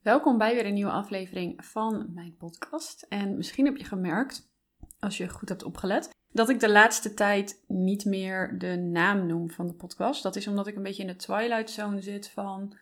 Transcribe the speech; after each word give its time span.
Welkom 0.00 0.38
bij 0.38 0.54
weer 0.54 0.66
een 0.66 0.74
nieuwe 0.74 0.90
aflevering 0.90 1.64
van 1.64 2.10
mijn 2.14 2.36
podcast. 2.36 3.06
En 3.08 3.36
misschien 3.36 3.64
heb 3.64 3.76
je 3.76 3.84
gemerkt, 3.84 4.50
als 4.98 5.16
je 5.16 5.28
goed 5.28 5.48
hebt 5.48 5.62
opgelet, 5.62 6.10
dat 6.32 6.48
ik 6.48 6.60
de 6.60 6.70
laatste 6.70 7.14
tijd 7.14 7.64
niet 7.66 8.04
meer 8.04 8.58
de 8.58 8.76
naam 8.76 9.26
noem 9.26 9.50
van 9.50 9.66
de 9.66 9.74
podcast. 9.74 10.22
Dat 10.22 10.36
is 10.36 10.46
omdat 10.46 10.66
ik 10.66 10.76
een 10.76 10.82
beetje 10.82 11.02
in 11.02 11.08
de 11.08 11.16
twilight 11.16 11.70
zone 11.70 12.00
zit 12.00 12.28
van 12.28 12.76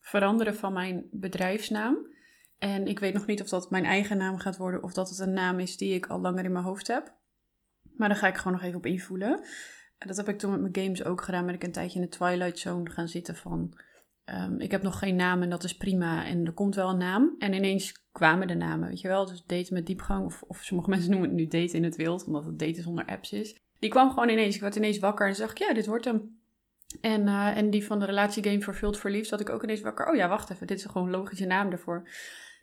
veranderen 0.00 0.54
van 0.54 0.72
mijn 0.72 1.08
bedrijfsnaam. 1.10 1.96
En 2.58 2.86
ik 2.86 2.98
weet 2.98 3.14
nog 3.14 3.26
niet 3.26 3.42
of 3.42 3.48
dat 3.48 3.70
mijn 3.70 3.84
eigen 3.84 4.16
naam 4.16 4.38
gaat 4.38 4.56
worden 4.56 4.82
of 4.82 4.92
dat 4.92 5.08
het 5.08 5.18
een 5.18 5.32
naam 5.32 5.58
is 5.58 5.76
die 5.76 5.94
ik 5.94 6.06
al 6.06 6.20
langer 6.20 6.44
in 6.44 6.52
mijn 6.52 6.64
hoofd 6.64 6.86
heb. 6.86 7.14
Maar 7.96 8.08
daar 8.08 8.18
ga 8.18 8.28
ik 8.28 8.36
gewoon 8.36 8.52
nog 8.52 8.62
even 8.62 8.78
op 8.78 8.86
invoelen. 8.86 9.44
Dat 9.98 10.16
heb 10.16 10.28
ik 10.28 10.38
toen 10.38 10.50
met 10.50 10.60
mijn 10.60 10.86
games 10.86 11.04
ook 11.04 11.22
gedaan. 11.22 11.46
Ben 11.46 11.54
ik 11.54 11.64
een 11.64 11.72
tijdje 11.72 12.00
in 12.00 12.04
de 12.04 12.16
twilight 12.16 12.58
zone 12.58 12.90
gaan 12.90 13.08
zitten 13.08 13.36
van 13.36 13.76
Ehm, 14.24 14.60
ik 14.60 14.70
heb 14.70 14.82
nog 14.82 14.98
geen 14.98 15.16
naam 15.16 15.42
en 15.42 15.50
dat 15.50 15.64
is 15.64 15.76
prima. 15.76 16.26
En 16.26 16.46
er 16.46 16.52
komt 16.52 16.74
wel 16.74 16.88
een 16.88 16.98
naam. 16.98 17.34
En 17.38 17.52
ineens 17.52 18.04
kwamen 18.12 18.46
de 18.46 18.54
namen, 18.54 18.88
weet 18.88 19.00
je 19.00 19.08
wel. 19.08 19.26
Dus 19.26 19.42
daten 19.46 19.74
met 19.74 19.86
diepgang. 19.86 20.24
Of, 20.24 20.42
of 20.42 20.62
sommige 20.62 20.90
mensen 20.94 21.10
noemen 21.10 21.28
het 21.28 21.38
nu 21.38 21.46
daten 21.46 21.76
in 21.76 21.84
het 21.84 21.96
wild. 21.96 22.24
Omdat 22.24 22.44
het 22.44 22.58
daten 22.58 22.82
zonder 22.82 23.04
apps 23.06 23.32
is. 23.32 23.56
Die 23.78 23.90
kwam 23.90 24.08
gewoon 24.08 24.28
ineens. 24.28 24.54
Ik 24.54 24.60
werd 24.60 24.76
ineens 24.76 24.98
wakker 24.98 25.26
en 25.26 25.34
zag 25.34 25.58
ja, 25.58 25.74
dit 25.74 25.86
wordt 25.86 26.04
hem. 26.04 26.40
En, 27.00 27.26
uh, 27.26 27.56
en 27.56 27.70
die 27.70 27.86
van 27.86 27.98
de 27.98 28.04
relatiegame 28.04 28.60
Vervuld 28.60 28.98
Verliefd 28.98 29.28
zat 29.28 29.40
ik 29.40 29.50
ook 29.50 29.62
ineens 29.62 29.80
wakker. 29.80 30.08
Oh 30.08 30.16
ja, 30.16 30.28
wacht 30.28 30.50
even. 30.50 30.66
Dit 30.66 30.78
is 30.78 30.84
gewoon 30.84 31.06
een 31.06 31.12
logische 31.12 31.46
naam 31.46 31.70
ervoor. 31.70 32.08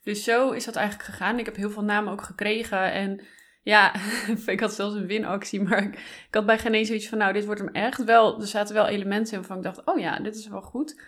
Dus 0.03 0.23
zo 0.23 0.51
is 0.51 0.65
dat 0.65 0.75
eigenlijk 0.75 1.09
gegaan. 1.09 1.39
Ik 1.39 1.45
heb 1.45 1.55
heel 1.55 1.69
veel 1.69 1.83
namen 1.83 2.13
ook 2.13 2.21
gekregen. 2.21 2.91
En 2.91 3.21
ja, 3.61 3.95
ik 4.45 4.59
had 4.59 4.73
zelfs 4.73 4.95
een 4.95 5.05
winactie. 5.05 5.61
Maar 5.61 5.83
ik, 5.83 5.93
ik 6.27 6.35
had 6.35 6.45
bij 6.45 6.59
geen 6.59 6.73
eens 6.73 6.87
zoiets 6.87 7.09
van, 7.09 7.17
nou, 7.17 7.33
dit 7.33 7.45
wordt 7.45 7.61
hem 7.61 7.69
echt. 7.69 8.03
Wel, 8.03 8.41
er 8.41 8.47
zaten 8.47 8.75
wel 8.75 8.87
elementen 8.87 9.33
in 9.33 9.39
waarvan 9.39 9.57
ik 9.57 9.63
dacht, 9.63 9.85
oh 9.85 9.99
ja, 9.99 10.19
dit 10.19 10.35
is 10.35 10.47
wel 10.47 10.61
goed. 10.61 11.01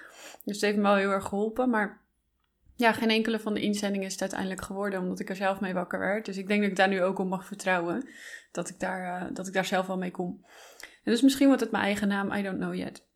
Dus 0.43 0.55
het 0.55 0.61
heeft 0.61 0.77
me 0.77 0.83
wel 0.83 0.95
heel 0.95 1.11
erg 1.11 1.25
geholpen. 1.25 1.69
Maar 1.69 2.01
ja, 2.75 2.91
geen 2.91 3.09
enkele 3.09 3.39
van 3.39 3.53
de 3.53 3.61
inzendingen 3.61 4.05
is 4.05 4.11
het 4.11 4.21
uiteindelijk 4.21 4.61
geworden, 4.61 4.99
omdat 4.99 5.19
ik 5.19 5.29
er 5.29 5.35
zelf 5.35 5.59
mee 5.59 5.73
wakker 5.73 5.99
werd. 5.99 6.25
Dus 6.25 6.37
ik 6.37 6.47
denk 6.47 6.61
dat 6.61 6.69
ik 6.69 6.75
daar 6.75 6.87
nu 6.87 7.03
ook 7.03 7.19
op 7.19 7.27
mag 7.27 7.45
vertrouwen. 7.45 8.09
Dat 8.51 8.69
ik 8.69 8.79
daar, 8.79 9.23
uh, 9.23 9.35
dat 9.35 9.47
ik 9.47 9.53
daar 9.53 9.65
zelf 9.65 9.87
wel 9.87 9.97
mee 9.97 10.11
kom. 10.11 10.45
En 11.03 11.11
dus 11.11 11.21
misschien 11.21 11.47
wordt 11.47 11.61
het 11.61 11.71
mijn 11.71 11.83
eigen 11.83 12.07
naam, 12.07 12.31
I 12.31 12.41
don't 12.41 12.57
know 12.57 12.75
yet. 12.75 13.09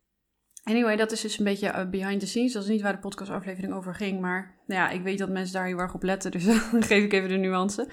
Anyway, 0.64 0.96
dat 0.96 1.12
is 1.12 1.20
dus 1.20 1.38
een 1.38 1.44
beetje 1.44 1.68
uh, 1.68 1.90
behind 1.90 2.20
the 2.20 2.26
scenes. 2.26 2.52
Dat 2.52 2.62
is 2.62 2.68
niet 2.68 2.82
waar 2.82 2.92
de 2.92 2.98
podcastaflevering 2.98 3.72
over 3.72 3.94
ging. 3.94 4.20
Maar 4.20 4.54
nou 4.66 4.80
ja, 4.80 4.90
ik 4.90 5.02
weet 5.02 5.18
dat 5.18 5.28
mensen 5.28 5.54
daar 5.54 5.66
heel 5.66 5.78
erg 5.78 5.94
op 5.94 6.02
letten. 6.02 6.30
Dus 6.30 6.44
dan 6.72 6.82
geef 6.82 7.04
ik 7.04 7.12
even 7.12 7.28
de 7.28 7.36
nuance. 7.36 7.88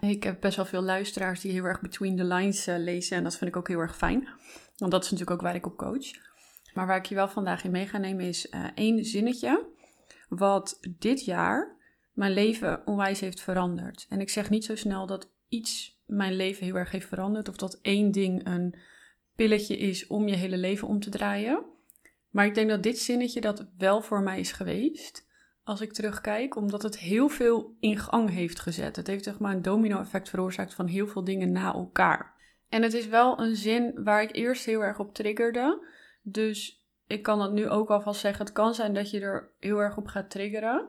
Ik 0.00 0.22
heb 0.22 0.40
best 0.40 0.56
wel 0.56 0.64
veel 0.64 0.82
luisteraars 0.82 1.40
die 1.40 1.52
heel 1.52 1.64
erg 1.64 1.80
between 1.80 2.16
the 2.16 2.24
lines 2.24 2.68
uh, 2.68 2.78
lezen. 2.78 3.16
En 3.16 3.22
dat 3.22 3.36
vind 3.36 3.50
ik 3.50 3.56
ook 3.56 3.68
heel 3.68 3.78
erg 3.78 3.96
fijn. 3.96 4.28
Want 4.76 4.92
dat 4.92 5.04
is 5.04 5.10
natuurlijk 5.10 5.36
ook 5.36 5.46
waar 5.46 5.54
ik 5.54 5.66
op 5.66 5.76
coach. 5.76 6.27
Maar 6.78 6.86
waar 6.86 6.96
ik 6.96 7.06
je 7.06 7.14
wel 7.14 7.28
vandaag 7.28 7.64
in 7.64 7.70
mee 7.70 7.86
ga 7.86 7.98
nemen 7.98 8.24
is 8.24 8.46
uh, 8.50 8.64
één 8.74 9.04
zinnetje. 9.04 9.66
Wat 10.28 10.78
dit 10.98 11.24
jaar 11.24 11.76
mijn 12.12 12.32
leven 12.32 12.86
onwijs 12.86 13.20
heeft 13.20 13.40
veranderd. 13.40 14.06
En 14.08 14.20
ik 14.20 14.28
zeg 14.28 14.50
niet 14.50 14.64
zo 14.64 14.76
snel 14.76 15.06
dat 15.06 15.30
iets 15.48 16.00
mijn 16.06 16.36
leven 16.36 16.64
heel 16.64 16.74
erg 16.74 16.90
heeft 16.90 17.08
veranderd. 17.08 17.48
Of 17.48 17.56
dat 17.56 17.78
één 17.82 18.10
ding 18.10 18.46
een 18.46 18.78
pilletje 19.34 19.76
is 19.76 20.06
om 20.06 20.28
je 20.28 20.34
hele 20.34 20.56
leven 20.56 20.88
om 20.88 21.00
te 21.00 21.10
draaien. 21.10 21.64
Maar 22.30 22.46
ik 22.46 22.54
denk 22.54 22.68
dat 22.68 22.82
dit 22.82 22.98
zinnetje 22.98 23.40
dat 23.40 23.66
wel 23.78 24.02
voor 24.02 24.22
mij 24.22 24.40
is 24.40 24.52
geweest. 24.52 25.26
Als 25.62 25.80
ik 25.80 25.92
terugkijk, 25.92 26.56
omdat 26.56 26.82
het 26.82 26.98
heel 26.98 27.28
veel 27.28 27.76
in 27.80 27.98
gang 27.98 28.30
heeft 28.30 28.60
gezet. 28.60 28.96
Het 28.96 29.06
heeft 29.06 29.24
zeg 29.24 29.38
maar 29.38 29.54
een 29.54 29.62
domino-effect 29.62 30.28
veroorzaakt 30.28 30.74
van 30.74 30.86
heel 30.86 31.06
veel 31.06 31.24
dingen 31.24 31.52
na 31.52 31.74
elkaar. 31.74 32.34
En 32.68 32.82
het 32.82 32.92
is 32.92 33.06
wel 33.06 33.40
een 33.40 33.56
zin 33.56 34.04
waar 34.04 34.22
ik 34.22 34.36
eerst 34.36 34.64
heel 34.64 34.80
erg 34.80 34.98
op 34.98 35.14
triggerde. 35.14 35.96
Dus 36.30 36.86
ik 37.06 37.22
kan 37.22 37.38
dat 37.38 37.52
nu 37.52 37.68
ook 37.68 37.90
alvast 37.90 38.20
zeggen. 38.20 38.44
Het 38.44 38.54
kan 38.54 38.74
zijn 38.74 38.94
dat 38.94 39.10
je 39.10 39.20
er 39.20 39.50
heel 39.58 39.78
erg 39.78 39.96
op 39.96 40.06
gaat 40.06 40.30
triggeren. 40.30 40.88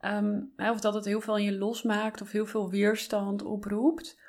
Ehm, 0.00 0.40
of 0.56 0.80
dat 0.80 0.94
het 0.94 1.04
heel 1.04 1.20
veel 1.20 1.36
in 1.36 1.44
je 1.44 1.58
losmaakt 1.58 2.20
of 2.20 2.30
heel 2.30 2.46
veel 2.46 2.70
weerstand 2.70 3.42
oproept. 3.42 4.20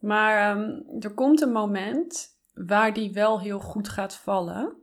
Maar 0.00 0.56
um, 0.56 0.84
er 1.00 1.14
komt 1.14 1.40
een 1.40 1.52
moment 1.52 2.38
waar 2.54 2.92
die 2.92 3.12
wel 3.12 3.40
heel 3.40 3.60
goed 3.60 3.88
gaat 3.88 4.14
vallen. 4.14 4.76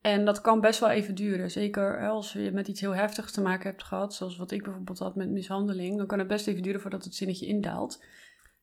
En 0.00 0.24
dat 0.24 0.40
kan 0.40 0.60
best 0.60 0.80
wel 0.80 0.90
even 0.90 1.14
duren. 1.14 1.50
Zeker 1.50 2.08
als 2.08 2.32
je 2.32 2.52
met 2.52 2.68
iets 2.68 2.80
heel 2.80 2.94
heftigs 2.94 3.32
te 3.32 3.40
maken 3.40 3.70
hebt 3.70 3.84
gehad, 3.84 4.14
zoals 4.14 4.36
wat 4.36 4.50
ik 4.50 4.62
bijvoorbeeld 4.62 4.98
had 4.98 5.14
met 5.14 5.30
mishandeling, 5.30 5.96
dan 5.96 6.06
kan 6.06 6.18
het 6.18 6.28
best 6.28 6.46
even 6.46 6.62
duren 6.62 6.80
voordat 6.80 7.04
het 7.04 7.14
zinnetje 7.14 7.46
indaalt. 7.46 8.04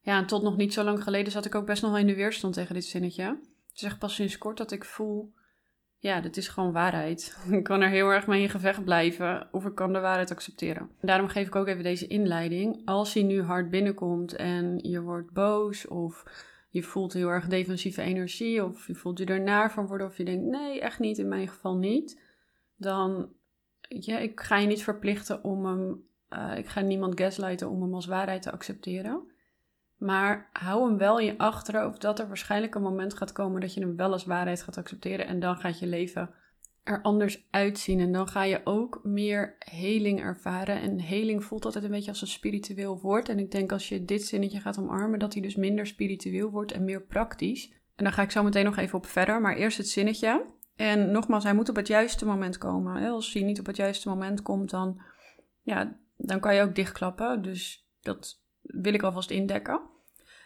Ja, 0.01 0.17
en 0.17 0.25
tot 0.25 0.43
nog 0.43 0.57
niet 0.57 0.73
zo 0.73 0.83
lang 0.83 1.03
geleden 1.03 1.31
zat 1.31 1.45
ik 1.45 1.55
ook 1.55 1.65
best 1.65 1.81
nog 1.81 1.91
wel 1.91 1.99
in 1.99 2.07
de 2.07 2.15
weerstand 2.15 2.53
tegen 2.53 2.73
dit 2.73 2.85
zinnetje. 2.85 3.23
Het 3.23 3.75
is 3.75 3.83
echt 3.83 3.99
pas 3.99 4.15
sinds 4.15 4.37
kort 4.37 4.57
dat 4.57 4.71
ik 4.71 4.85
voel 4.85 5.33
ja, 6.05 6.21
dit 6.21 6.37
is 6.37 6.47
gewoon 6.47 6.71
waarheid. 6.71 7.37
Ik 7.51 7.63
kan 7.63 7.81
er 7.81 7.89
heel 7.89 8.09
erg 8.09 8.27
mee 8.27 8.41
in 8.41 8.49
gevecht 8.49 8.83
blijven 8.83 9.47
of 9.51 9.65
ik 9.65 9.75
kan 9.75 9.93
de 9.93 9.99
waarheid 9.99 10.31
accepteren. 10.31 10.89
Daarom 11.01 11.27
geef 11.27 11.47
ik 11.47 11.55
ook 11.55 11.67
even 11.67 11.83
deze 11.83 12.07
inleiding. 12.07 12.81
Als 12.85 13.13
hij 13.13 13.23
nu 13.23 13.41
hard 13.41 13.69
binnenkomt 13.69 14.35
en 14.35 14.79
je 14.81 15.01
wordt 15.01 15.31
boos 15.31 15.87
of 15.87 16.23
je 16.69 16.83
voelt 16.83 17.13
heel 17.13 17.29
erg 17.29 17.47
defensieve 17.47 18.01
energie 18.01 18.63
of 18.63 18.87
je 18.87 18.95
voelt 18.95 19.19
je 19.19 19.25
ernaar 19.25 19.71
van 19.71 19.87
worden 19.87 20.07
of 20.07 20.17
je 20.17 20.23
denkt 20.23 20.45
nee, 20.45 20.81
echt 20.81 20.99
niet, 20.99 21.17
in 21.17 21.27
mijn 21.27 21.47
geval 21.47 21.77
niet. 21.77 22.21
Dan, 22.75 23.33
ja, 23.81 24.17
ik 24.17 24.39
ga 24.39 24.57
je 24.57 24.67
niet 24.67 24.83
verplichten 24.83 25.43
om 25.43 25.65
hem, 25.65 26.03
uh, 26.29 26.57
ik 26.57 26.67
ga 26.67 26.81
niemand 26.81 27.19
gaslighten 27.19 27.69
om 27.69 27.81
hem 27.81 27.93
als 27.93 28.05
waarheid 28.05 28.41
te 28.41 28.51
accepteren. 28.51 29.31
Maar 29.97 30.49
hou 30.51 30.87
hem 30.87 30.97
wel 30.97 31.19
in 31.19 31.25
je 31.25 31.37
achterhoofd 31.37 32.01
dat 32.01 32.19
er 32.19 32.27
waarschijnlijk 32.27 32.75
een 32.75 32.81
moment 32.81 33.13
gaat 33.13 33.31
komen 33.31 33.61
dat 33.61 33.73
je 33.73 33.79
hem 33.79 33.95
wel 33.95 34.11
als 34.11 34.25
waarheid 34.25 34.61
gaat 34.61 34.77
accepteren. 34.77 35.27
En 35.27 35.39
dan 35.39 35.57
gaat 35.57 35.79
je 35.79 35.87
leven 35.87 36.29
er 36.83 37.01
anders 37.01 37.47
uitzien. 37.51 37.99
En 37.99 38.11
dan 38.11 38.27
ga 38.27 38.43
je 38.43 38.61
ook 38.63 38.99
meer 39.03 39.55
heling 39.59 40.19
ervaren. 40.19 40.81
En 40.81 40.99
heling 40.99 41.43
voelt 41.43 41.65
altijd 41.65 41.83
een 41.83 41.91
beetje 41.91 42.09
als 42.11 42.21
een 42.21 42.27
spiritueel 42.27 42.99
woord. 42.99 43.29
En 43.29 43.39
ik 43.39 43.51
denk 43.51 43.71
als 43.71 43.89
je 43.89 44.05
dit 44.05 44.25
zinnetje 44.25 44.59
gaat 44.59 44.79
omarmen, 44.79 45.19
dat 45.19 45.33
hij 45.33 45.41
dus 45.41 45.55
minder 45.55 45.87
spiritueel 45.87 46.49
wordt 46.49 46.71
en 46.71 46.83
meer 46.83 47.01
praktisch. 47.01 47.73
En 47.95 48.03
daar 48.03 48.13
ga 48.13 48.21
ik 48.21 48.31
zo 48.31 48.43
meteen 48.43 48.65
nog 48.65 48.77
even 48.77 48.97
op 48.97 49.05
verder. 49.05 49.41
Maar 49.41 49.55
eerst 49.55 49.77
het 49.77 49.87
zinnetje. 49.87 50.45
En 50.75 51.11
nogmaals, 51.11 51.43
hij 51.43 51.53
moet 51.53 51.69
op 51.69 51.75
het 51.75 51.87
juiste 51.87 52.25
moment 52.25 52.57
komen. 52.57 53.11
Als 53.11 53.33
hij 53.33 53.43
niet 53.43 53.59
op 53.59 53.65
het 53.65 53.75
juiste 53.75 54.09
moment 54.09 54.41
komt, 54.41 54.69
dan, 54.69 55.01
ja, 55.61 55.97
dan 56.17 56.39
kan 56.39 56.55
je 56.55 56.61
ook 56.61 56.75
dichtklappen. 56.75 57.41
Dus 57.41 57.87
dat 58.01 58.43
wil 58.67 58.93
ik 58.93 59.03
alvast 59.03 59.29
indekken. 59.29 59.81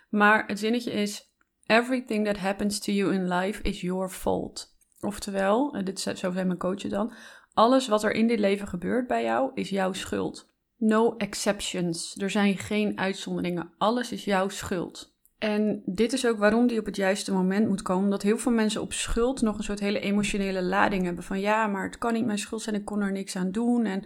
Maar 0.10 0.44
het 0.48 0.60
zinnetje 0.60 0.92
is: 0.92 1.34
Everything 1.66 2.26
that 2.26 2.38
happens 2.38 2.80
to 2.80 2.92
you 2.92 3.14
in 3.14 3.28
life 3.28 3.62
is 3.62 3.82
your 3.82 4.10
fault. 4.10 4.76
Oftewel, 5.02 5.84
dit, 5.84 6.00
zo 6.00 6.14
zijn 6.16 6.48
mijn 6.48 6.58
coachen 6.58 6.90
dan: 6.90 7.14
alles 7.54 7.88
wat 7.88 8.04
er 8.04 8.12
in 8.12 8.28
dit 8.28 8.40
leven 8.40 8.68
gebeurt 8.68 9.08
bij 9.08 9.24
jou 9.24 9.52
is 9.54 9.70
jouw 9.70 9.94
schuld. 9.94 10.50
No 10.78 11.16
exceptions. 11.18 12.16
Er 12.18 12.30
zijn 12.30 12.58
geen 12.58 12.98
uitzonderingen. 12.98 13.74
Alles 13.78 14.12
is 14.12 14.26
jouw 14.26 14.50
schuld. 14.50 15.18
En 15.38 15.82
dit 15.86 16.14
is 16.14 16.28
ook 16.28 16.38
waarom 16.38 16.68
die 16.68 16.80
op 16.80 16.86
het 16.86 16.96
juiste 16.96 17.32
moment 17.32 17.68
moet 17.68 17.82
komen. 17.82 18.04
Omdat 18.04 18.22
heel 18.22 18.38
veel 18.38 18.52
mensen 18.52 18.82
op 18.82 18.94
schuld 18.94 19.42
nog 19.42 19.58
een 19.58 19.64
soort 19.64 19.80
hele 19.80 20.00
emotionele 20.00 20.64
lading 20.64 21.04
hebben. 21.04 21.24
Van 21.24 21.40
ja, 21.40 21.68
maar 21.68 21.84
het 21.84 21.98
kan 21.98 22.14
niet 22.14 22.26
mijn 22.26 22.38
schuld 22.38 22.62
zijn, 22.62 22.76
ik 22.76 22.86
kon 22.86 23.02
er 23.02 23.12
niks 23.12 23.36
aan 23.36 23.52
doen. 23.52 23.86
En 23.86 24.04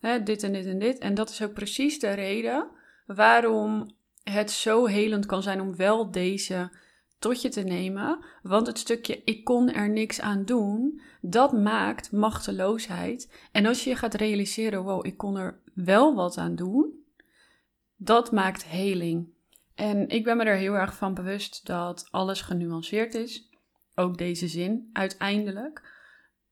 hè, 0.00 0.22
dit 0.22 0.42
en 0.42 0.52
dit 0.52 0.66
en 0.66 0.78
dit. 0.78 0.98
En 0.98 1.14
dat 1.14 1.30
is 1.30 1.42
ook 1.42 1.52
precies 1.52 1.98
de 1.98 2.10
reden 2.10 2.68
waarom 3.06 3.94
het 4.22 4.50
zo 4.50 4.86
helend 4.86 5.26
kan 5.26 5.42
zijn 5.42 5.60
om 5.60 5.76
wel 5.76 6.10
deze 6.10 6.70
tot 7.18 7.42
je 7.42 7.48
te 7.48 7.60
nemen. 7.62 8.24
Want 8.42 8.66
het 8.66 8.78
stukje 8.78 9.22
ik 9.24 9.44
kon 9.44 9.72
er 9.72 9.90
niks 9.90 10.20
aan 10.20 10.44
doen, 10.44 11.00
dat 11.20 11.52
maakt 11.52 12.12
machteloosheid. 12.12 13.32
En 13.52 13.66
als 13.66 13.84
je 13.84 13.90
je 13.90 13.96
gaat 13.96 14.14
realiseren, 14.14 14.82
wow, 14.82 15.06
ik 15.06 15.16
kon 15.16 15.36
er 15.36 15.60
wel 15.74 16.14
wat 16.14 16.38
aan 16.38 16.54
doen, 16.54 17.04
dat 17.96 18.32
maakt 18.32 18.64
heling. 18.64 19.34
En 19.74 20.08
ik 20.08 20.24
ben 20.24 20.36
me 20.36 20.44
er 20.44 20.56
heel 20.56 20.74
erg 20.74 20.94
van 20.94 21.14
bewust 21.14 21.66
dat 21.66 22.08
alles 22.10 22.40
genuanceerd 22.40 23.14
is. 23.14 23.50
Ook 23.94 24.18
deze 24.18 24.48
zin, 24.48 24.90
uiteindelijk. 24.92 25.94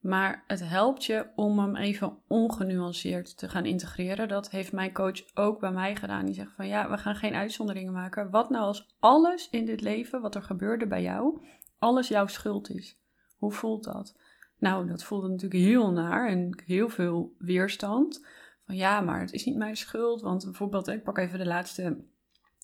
Maar 0.04 0.44
het 0.47 0.69
helpt 0.69 1.04
je 1.04 1.26
om 1.34 1.59
hem 1.59 1.76
even 1.76 2.16
ongenuanceerd 2.28 3.38
te 3.38 3.48
gaan 3.48 3.65
integreren. 3.65 4.28
Dat 4.28 4.50
heeft 4.50 4.72
mijn 4.72 4.92
coach 4.92 5.34
ook 5.34 5.60
bij 5.60 5.72
mij 5.72 5.97
gedaan. 5.97 6.24
Die 6.24 6.34
zegt 6.34 6.53
van 6.56 6.66
ja, 6.66 6.91
we 6.91 6.98
gaan 6.98 7.16
geen 7.16 7.34
uitzonderingen 7.34 7.92
maken. 7.92 8.30
Wat 8.30 8.51
nou 8.51 8.65
als 8.65 8.97
alles 9.01 9.48
in 9.51 9.65
dit 9.65 9.80
leven, 9.80 10.21
wat 10.21 10.34
er 10.34 10.42
gebeurde 10.42 10.86
bij 10.86 11.03
jou, 11.03 11.41
alles 11.78 12.09
jouw 12.09 12.27
schuld 12.27 12.71
is? 12.71 12.98
Hoe 13.36 13.53
voelt 13.53 13.84
dat? 13.84 14.16
Nou, 14.59 14.86
dat 14.86 15.04
voelde 15.04 15.28
natuurlijk 15.28 15.62
heel 15.62 15.91
naar 15.91 16.28
en 16.28 16.62
heel 16.65 16.89
veel 16.89 17.34
weerstand. 17.39 18.27
Van 18.66 18.77
ja, 18.77 19.00
maar 19.00 19.21
het 19.21 19.33
is 19.33 19.45
niet 19.45 19.57
mijn 19.57 19.77
schuld. 19.77 20.21
Want 20.21 20.45
bijvoorbeeld, 20.45 20.89
ik 20.89 21.03
pak 21.03 21.18
even 21.18 21.39
de 21.39 21.47
laatste, 21.47 22.04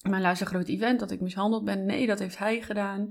mijn 0.02 0.22
laatste 0.22 0.46
groot 0.46 0.68
event, 0.68 1.00
dat 1.00 1.10
ik 1.10 1.20
mishandeld 1.20 1.64
ben. 1.64 1.86
Nee, 1.86 2.06
dat 2.06 2.18
heeft 2.18 2.38
hij 2.38 2.62
gedaan. 2.62 3.08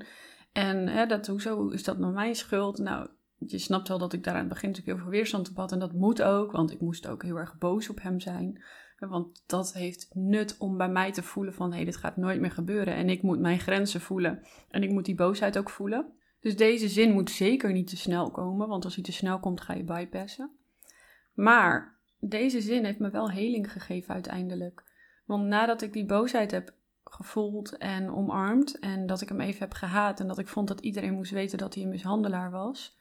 En 0.51 0.87
hè, 0.87 1.05
dat, 1.05 1.27
hoezo 1.27 1.67
is 1.67 1.83
dat 1.83 1.97
nou 1.97 2.13
mijn 2.13 2.35
schuld? 2.35 2.77
Nou, 2.77 3.09
je 3.51 3.57
snapt 3.57 3.87
wel 3.87 3.97
dat 3.97 4.13
ik 4.13 4.23
daar 4.23 4.33
aan 4.33 4.39
het 4.39 4.49
begin 4.49 4.69
natuurlijk 4.69 4.97
heel 4.97 5.05
veel 5.05 5.17
weerstand 5.17 5.49
op 5.49 5.55
had. 5.55 5.71
En 5.71 5.79
dat 5.79 5.93
moet 5.93 6.21
ook, 6.21 6.51
want 6.51 6.71
ik 6.71 6.79
moest 6.79 7.07
ook 7.07 7.23
heel 7.23 7.35
erg 7.35 7.57
boos 7.57 7.89
op 7.89 8.01
hem 8.01 8.19
zijn. 8.19 8.63
Want 8.99 9.43
dat 9.45 9.73
heeft 9.73 10.09
nut 10.13 10.55
om 10.57 10.77
bij 10.77 10.89
mij 10.89 11.11
te 11.11 11.23
voelen 11.23 11.53
van... 11.53 11.69
hé, 11.69 11.75
hey, 11.75 11.85
dit 11.85 11.97
gaat 11.97 12.17
nooit 12.17 12.39
meer 12.39 12.51
gebeuren. 12.51 12.95
En 12.95 13.09
ik 13.09 13.21
moet 13.21 13.39
mijn 13.39 13.59
grenzen 13.59 14.01
voelen. 14.01 14.41
En 14.69 14.83
ik 14.83 14.89
moet 14.89 15.05
die 15.05 15.15
boosheid 15.15 15.57
ook 15.57 15.69
voelen. 15.69 16.13
Dus 16.39 16.55
deze 16.55 16.87
zin 16.87 17.11
moet 17.11 17.29
zeker 17.29 17.71
niet 17.71 17.87
te 17.87 17.97
snel 17.97 18.31
komen. 18.31 18.67
Want 18.67 18.85
als 18.85 18.95
hij 18.95 19.03
te 19.03 19.11
snel 19.11 19.39
komt, 19.39 19.61
ga 19.61 19.73
je 19.73 19.83
bypassen. 19.83 20.51
Maar 21.33 21.97
deze 22.19 22.61
zin 22.61 22.85
heeft 22.85 22.99
me 22.99 23.09
wel 23.09 23.31
heling 23.31 23.71
gegeven 23.71 24.13
uiteindelijk. 24.13 24.83
Want 25.25 25.45
nadat 25.45 25.81
ik 25.81 25.93
die 25.93 26.05
boosheid 26.05 26.51
heb 26.51 26.73
gevoeld 27.03 27.77
en 27.77 28.11
omarmd 28.11 28.79
en 28.79 29.05
dat 29.05 29.21
ik 29.21 29.29
hem 29.29 29.39
even 29.39 29.59
heb 29.59 29.73
gehaat 29.73 30.19
en 30.19 30.27
dat 30.27 30.37
ik 30.37 30.47
vond 30.47 30.67
dat 30.67 30.79
iedereen 30.79 31.13
moest 31.13 31.31
weten 31.31 31.57
dat 31.57 31.73
hij 31.73 31.83
een 31.83 31.89
mishandelaar 31.89 32.51
was, 32.51 32.97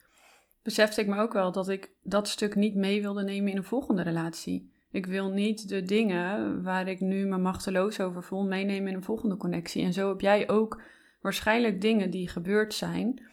besefte 0.69 1.01
ik 1.01 1.07
me 1.07 1.17
ook 1.17 1.33
wel 1.33 1.51
dat 1.51 1.69
ik 1.69 1.91
dat 2.03 2.27
stuk 2.27 2.55
niet 2.55 2.75
mee 2.75 3.01
wilde 3.01 3.23
nemen 3.23 3.51
in 3.51 3.57
een 3.57 3.63
volgende 3.63 4.01
relatie. 4.01 4.71
Ik 4.91 5.05
wil 5.05 5.29
niet 5.29 5.69
de 5.69 5.81
dingen 5.81 6.63
waar 6.63 6.87
ik 6.87 6.99
nu 6.99 7.25
me 7.25 7.37
machteloos 7.37 7.99
over 7.99 8.23
voel 8.23 8.43
meenemen 8.43 8.89
in 8.89 8.95
een 8.95 9.03
volgende 9.03 9.37
connectie. 9.37 9.83
En 9.83 9.93
zo 9.93 10.09
heb 10.09 10.21
jij 10.21 10.49
ook 10.49 10.81
waarschijnlijk 11.21 11.81
dingen 11.81 12.11
die 12.11 12.27
gebeurd 12.27 12.73
zijn, 12.73 13.23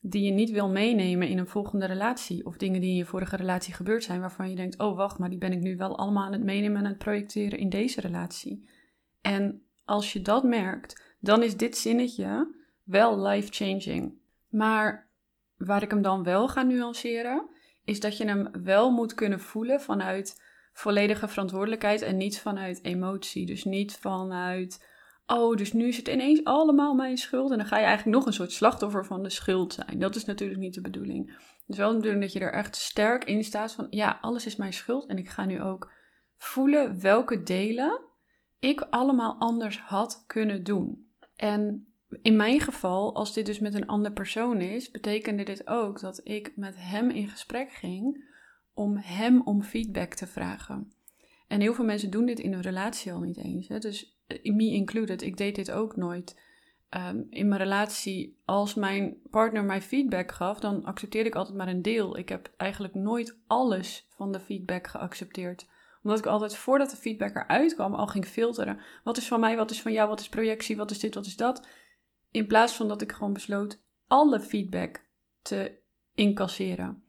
die 0.00 0.24
je 0.24 0.30
niet 0.30 0.50
wil 0.50 0.68
meenemen 0.68 1.28
in 1.28 1.38
een 1.38 1.46
volgende 1.46 1.86
relatie. 1.86 2.46
Of 2.46 2.56
dingen 2.56 2.80
die 2.80 2.90
in 2.90 2.96
je 2.96 3.04
vorige 3.04 3.36
relatie 3.36 3.74
gebeurd 3.74 4.04
zijn, 4.04 4.20
waarvan 4.20 4.50
je 4.50 4.56
denkt: 4.56 4.78
oh 4.78 4.96
wacht, 4.96 5.18
maar 5.18 5.30
die 5.30 5.38
ben 5.38 5.52
ik 5.52 5.60
nu 5.60 5.76
wel 5.76 5.98
allemaal 5.98 6.24
aan 6.24 6.32
het 6.32 6.44
meenemen 6.44 6.78
en 6.78 6.84
aan 6.84 6.90
het 6.90 6.98
projecteren 6.98 7.58
in 7.58 7.68
deze 7.68 8.00
relatie. 8.00 8.68
En 9.20 9.62
als 9.84 10.12
je 10.12 10.22
dat 10.22 10.44
merkt, 10.44 11.16
dan 11.20 11.42
is 11.42 11.56
dit 11.56 11.76
zinnetje 11.76 12.54
wel 12.84 13.20
life-changing. 13.26 14.14
Maar 14.48 15.05
waar 15.56 15.82
ik 15.82 15.90
hem 15.90 16.02
dan 16.02 16.22
wel 16.22 16.48
ga 16.48 16.62
nuanceren, 16.62 17.48
is 17.84 18.00
dat 18.00 18.16
je 18.16 18.24
hem 18.24 18.48
wel 18.62 18.90
moet 18.90 19.14
kunnen 19.14 19.40
voelen 19.40 19.80
vanuit 19.80 20.42
volledige 20.72 21.28
verantwoordelijkheid 21.28 22.02
en 22.02 22.16
niet 22.16 22.40
vanuit 22.40 22.84
emotie. 22.84 23.46
Dus 23.46 23.64
niet 23.64 23.96
vanuit, 23.96 24.86
oh, 25.26 25.56
dus 25.56 25.72
nu 25.72 25.88
is 25.88 25.96
het 25.96 26.08
ineens 26.08 26.44
allemaal 26.44 26.94
mijn 26.94 27.16
schuld. 27.16 27.50
En 27.50 27.58
dan 27.58 27.66
ga 27.66 27.78
je 27.78 27.84
eigenlijk 27.84 28.16
nog 28.16 28.26
een 28.26 28.32
soort 28.32 28.52
slachtoffer 28.52 29.04
van 29.04 29.22
de 29.22 29.30
schuld 29.30 29.72
zijn. 29.72 29.98
Dat 29.98 30.16
is 30.16 30.24
natuurlijk 30.24 30.60
niet 30.60 30.74
de 30.74 30.80
bedoeling. 30.80 31.30
Het 31.30 31.74
is 31.74 31.76
wel 31.76 31.90
de 31.90 31.96
bedoeling 31.96 32.22
dat 32.22 32.32
je 32.32 32.40
er 32.40 32.52
echt 32.52 32.76
sterk 32.76 33.24
in 33.24 33.44
staat 33.44 33.72
van, 33.72 33.86
ja, 33.90 34.18
alles 34.20 34.46
is 34.46 34.56
mijn 34.56 34.72
schuld. 34.72 35.06
En 35.06 35.18
ik 35.18 35.28
ga 35.28 35.44
nu 35.44 35.62
ook 35.62 35.92
voelen 36.36 37.00
welke 37.00 37.42
delen 37.42 38.00
ik 38.58 38.80
allemaal 38.80 39.36
anders 39.38 39.80
had 39.80 40.24
kunnen 40.26 40.64
doen. 40.64 41.10
En 41.36 41.85
in 42.22 42.36
mijn 42.36 42.60
geval, 42.60 43.14
als 43.14 43.32
dit 43.32 43.46
dus 43.46 43.58
met 43.58 43.74
een 43.74 43.86
andere 43.86 44.14
persoon 44.14 44.60
is, 44.60 44.90
betekende 44.90 45.42
dit 45.42 45.66
ook 45.66 46.00
dat 46.00 46.20
ik 46.24 46.52
met 46.56 46.74
hem 46.78 47.10
in 47.10 47.28
gesprek 47.28 47.72
ging 47.72 48.24
om 48.74 48.96
hem 48.96 49.42
om 49.42 49.62
feedback 49.62 50.14
te 50.14 50.26
vragen. 50.26 50.92
En 51.48 51.60
heel 51.60 51.74
veel 51.74 51.84
mensen 51.84 52.10
doen 52.10 52.26
dit 52.26 52.38
in 52.38 52.52
een 52.52 52.60
relatie 52.60 53.12
al 53.12 53.20
niet 53.20 53.36
eens. 53.36 53.68
Hè? 53.68 53.78
Dus 53.78 54.18
eh, 54.26 54.54
me 54.54 54.64
included, 54.64 55.22
ik 55.22 55.36
deed 55.36 55.54
dit 55.54 55.70
ook 55.70 55.96
nooit. 55.96 56.40
Ehm, 56.88 57.22
in 57.30 57.48
mijn 57.48 57.60
relatie, 57.60 58.40
als 58.44 58.74
mijn 58.74 59.16
partner 59.30 59.64
mij 59.64 59.82
feedback 59.82 60.32
gaf, 60.32 60.60
dan 60.60 60.84
accepteerde 60.84 61.28
ik 61.28 61.34
altijd 61.34 61.56
maar 61.56 61.68
een 61.68 61.82
deel. 61.82 62.18
Ik 62.18 62.28
heb 62.28 62.52
eigenlijk 62.56 62.94
nooit 62.94 63.38
alles 63.46 64.06
van 64.10 64.32
de 64.32 64.40
feedback 64.40 64.86
geaccepteerd 64.86 65.66
omdat 66.06 66.24
ik 66.24 66.30
altijd 66.30 66.56
voordat 66.56 66.90
de 66.90 66.96
feedback 66.96 67.34
eruit 67.34 67.74
kwam 67.74 67.94
al 67.94 68.06
ging 68.06 68.26
filteren. 68.26 68.80
Wat 69.04 69.16
is 69.16 69.28
van 69.28 69.40
mij, 69.40 69.56
wat 69.56 69.70
is 69.70 69.82
van 69.82 69.92
jou, 69.92 70.08
wat 70.08 70.20
is 70.20 70.28
projectie, 70.28 70.76
wat 70.76 70.90
is 70.90 70.98
dit, 70.98 71.14
wat 71.14 71.26
is 71.26 71.36
dat. 71.36 71.66
In 72.36 72.46
plaats 72.46 72.72
van 72.72 72.88
dat 72.88 73.02
ik 73.02 73.12
gewoon 73.12 73.32
besloot 73.32 73.82
alle 74.06 74.40
feedback 74.40 75.06
te 75.42 75.78
incasseren. 76.14 77.02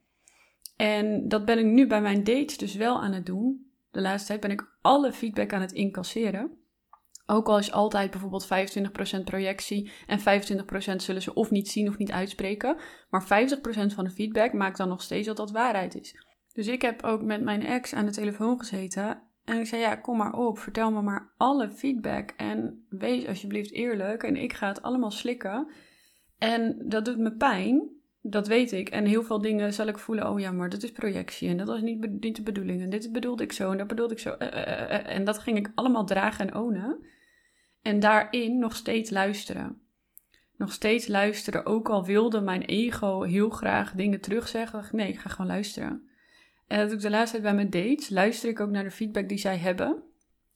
En 0.75 1.27
dat 1.27 1.45
ben 1.45 1.59
ik 1.59 1.65
nu 1.65 1.87
bij 1.87 2.01
mijn 2.01 2.23
dates 2.23 2.57
dus 2.57 2.75
wel 2.75 3.01
aan 3.01 3.11
het 3.11 3.25
doen. 3.25 3.71
De 3.91 4.01
laatste 4.01 4.27
tijd 4.27 4.39
ben 4.39 4.51
ik 4.51 4.77
alle 4.81 5.13
feedback 5.13 5.53
aan 5.53 5.61
het 5.61 5.71
incasseren. 5.71 6.51
Ook 7.25 7.47
al 7.47 7.57
is 7.57 7.71
altijd 7.71 8.11
bijvoorbeeld 8.11 8.47
25% 9.19 9.23
projectie 9.23 9.91
en 10.05 10.19
25% 10.19 10.23
zullen 10.95 11.21
ze 11.21 11.33
of 11.33 11.51
niet 11.51 11.69
zien 11.69 11.87
of 11.87 11.97
niet 11.97 12.11
uitspreken. 12.11 12.77
Maar 13.09 13.23
50% 13.23 13.27
van 13.93 14.03
de 14.03 14.11
feedback 14.11 14.53
maakt 14.53 14.77
dan 14.77 14.87
nog 14.87 15.01
steeds 15.01 15.27
dat 15.27 15.37
dat 15.37 15.51
waarheid 15.51 15.95
is. 15.95 16.15
Dus 16.53 16.67
ik 16.67 16.81
heb 16.81 17.03
ook 17.03 17.21
met 17.21 17.41
mijn 17.41 17.65
ex 17.65 17.93
aan 17.93 18.05
de 18.05 18.11
telefoon 18.11 18.59
gezeten. 18.59 19.21
En 19.47 19.59
ik 19.59 19.65
zei: 19.65 19.81
Ja, 19.81 19.95
kom 19.95 20.17
maar 20.17 20.33
op, 20.33 20.59
vertel 20.59 20.91
me 20.91 21.01
maar 21.01 21.33
alle 21.37 21.69
feedback. 21.69 22.33
En 22.37 22.85
wees 22.89 23.27
alsjeblieft 23.27 23.71
eerlijk. 23.71 24.23
En 24.23 24.35
ik 24.35 24.53
ga 24.53 24.67
het 24.67 24.81
allemaal 24.81 25.11
slikken. 25.11 25.67
En 26.37 26.81
dat 26.85 27.05
doet 27.05 27.17
me 27.17 27.31
pijn. 27.31 27.89
Dat 28.21 28.47
weet 28.47 28.71
ik. 28.71 28.89
En 28.89 29.05
heel 29.05 29.23
veel 29.23 29.41
dingen 29.41 29.73
zal 29.73 29.87
ik 29.87 29.97
voelen: 29.97 30.29
oh 30.29 30.39
ja, 30.39 30.51
maar 30.51 30.69
dat 30.69 30.83
is 30.83 30.91
projectie. 30.91 31.49
En 31.49 31.57
dat 31.57 31.67
was 31.67 31.81
niet, 31.81 32.35
de 32.35 32.41
bedoeling. 32.43 32.81
En 32.81 32.89
dit 32.89 33.11
bedoelde 33.11 33.43
ik 33.43 33.51
zo. 33.51 33.71
En 33.71 33.77
dat 33.77 33.87
bedoelde 33.87 34.13
ik 34.13 34.19
zo. 34.19 34.31
Eh, 34.31 34.47
eh, 34.47 34.95
eh, 34.95 35.15
en 35.15 35.23
dat 35.23 35.39
ging 35.39 35.57
ik 35.57 35.71
allemaal 35.75 36.05
dragen 36.05 36.47
en 36.47 36.55
ownen. 36.55 37.05
En 37.81 37.99
daarin 37.99 38.59
nog 38.59 38.75
steeds 38.75 39.09
luisteren. 39.09 39.81
Nog 40.57 40.71
steeds 40.71 41.07
luisteren. 41.07 41.65
Ook 41.65 41.89
al 41.89 42.05
wilde 42.05 42.41
mijn 42.41 42.61
ego 42.61 43.21
heel 43.21 43.49
graag 43.49 43.91
dingen 43.91 44.21
terugzeggen. 44.21 44.83
Nee, 44.91 45.07
ik 45.07 45.19
ga 45.19 45.29
gewoon 45.29 45.51
luisteren. 45.51 46.07
En 46.67 46.79
dat 46.79 46.91
ik 46.91 46.99
de 46.99 47.09
laatste 47.09 47.41
tijd 47.41 47.43
bij 47.43 47.65
mijn 47.65 47.87
dates. 47.87 48.09
Luister 48.09 48.49
ik 48.49 48.59
ook 48.59 48.69
naar 48.69 48.83
de 48.83 48.91
feedback 48.91 49.29
die 49.29 49.37
zij 49.37 49.57
hebben. 49.57 50.03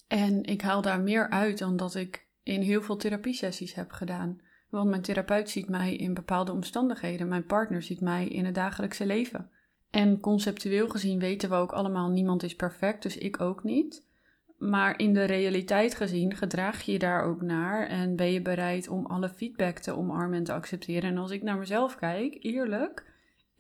En 0.08 0.44
ik 0.44 0.62
haal 0.62 0.82
daar 0.82 1.02
meer 1.02 1.30
uit 1.30 1.58
dan 1.58 1.78
dat 1.78 1.96
ik 1.96 2.28
in 2.44 2.62
heel 2.62 2.82
veel 2.82 2.98
therapiesessies 2.98 3.74
heb 3.74 3.92
gedaan. 3.92 4.42
Want 4.70 4.90
mijn 4.90 5.02
therapeut 5.02 5.50
ziet 5.50 5.70
mij 5.70 5.96
in 5.96 6.14
bepaalde 6.14 6.52
omstandigheden. 6.52 7.28
Mijn 7.28 7.46
partner 7.46 7.82
ziet 7.82 8.02
mij 8.02 8.28
in 8.28 8.46
het 8.46 8.56
dagelijkse 8.56 9.06
leven. 9.06 9.50
En 9.90 10.20
conceptueel 10.20 10.90
gezien 10.90 11.20
weten 11.20 11.50
we 11.50 11.56
ook 11.56 11.72
allemaal: 11.72 12.10
niemand 12.10 12.44
is 12.44 12.56
perfect, 12.56 13.04
dus 13.04 13.18
ik 13.18 13.42
ook 13.42 13.64
niet. 13.64 14.10
Maar 14.58 15.00
in 15.00 15.14
de 15.14 15.24
realiteit 15.24 15.96
gezien 15.96 16.36
gedraag 16.36 16.82
je 16.82 16.92
je 16.92 17.00
daar 17.00 17.24
ook 17.24 17.42
naar 17.42 17.88
en 17.88 18.16
ben 18.16 18.32
je 18.32 18.42
bereid 18.42 18.88
om 18.88 19.06
alle 19.06 19.30
feedback 19.30 19.78
te 19.78 19.98
omarmen 19.98 20.38
en 20.38 20.44
te 20.44 20.54
accepteren. 20.54 21.10
En 21.10 21.18
als 21.18 21.32
ik 21.32 21.44
naar 21.44 21.58
mezelf 21.58 21.96
kijk, 21.96 22.38
eerlijk, 22.40 23.11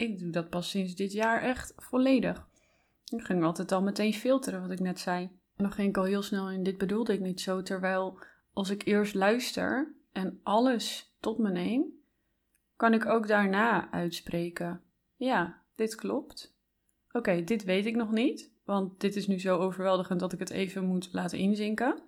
ik 0.02 0.20
doe 0.20 0.30
dat 0.30 0.50
pas 0.50 0.70
sinds 0.70 0.96
dit 0.96 1.12
jaar 1.12 1.42
echt 1.42 1.74
volledig. 1.78 2.48
Ik 3.16 3.24
ging 3.24 3.44
altijd 3.44 3.72
al 3.72 3.82
meteen 3.82 4.14
filteren, 4.14 4.62
wat 4.62 4.72
ik 4.72 4.80
net 4.80 5.00
zei. 5.00 5.24
En 5.56 5.64
dan 5.64 5.72
ging 5.72 5.90
ik 5.90 5.98
al 5.98 6.04
heel 6.04 6.22
snel 6.22 6.52
in, 6.52 6.64
dit 6.64 6.78
bedoelde 6.78 7.14
ik 7.14 7.20
niet 7.20 7.42
zo. 7.42 7.62
Terwijl 7.62 8.20
als 8.54 8.70
ik 8.70 8.86
eerst 8.86 9.14
luister 9.14 9.96
en 10.12 10.40
alles 10.44 11.16
tot 11.20 11.38
me 11.38 11.52
neem, 11.52 11.84
kan 12.76 12.94
ik 12.94 13.06
ook 13.06 13.28
daarna 13.28 13.92
uitspreken. 13.92 14.82
Ja, 15.16 15.62
dit 15.76 15.96
klopt. 15.96 16.56
Oké, 17.12 17.44
dit 17.44 17.64
weet 17.64 17.86
ik 17.86 17.96
nog 17.96 18.12
niet, 18.12 18.52
want 18.66 19.00
dit 19.00 19.16
is 19.16 19.28
nu 19.28 19.40
zo 19.40 19.58
overweldigend 19.58 20.20
dat 20.20 20.34
ik 20.34 20.40
het 20.40 20.50
even 20.50 20.86
moet 20.86 21.10
laten 21.12 21.38
inzinken. 21.38 22.02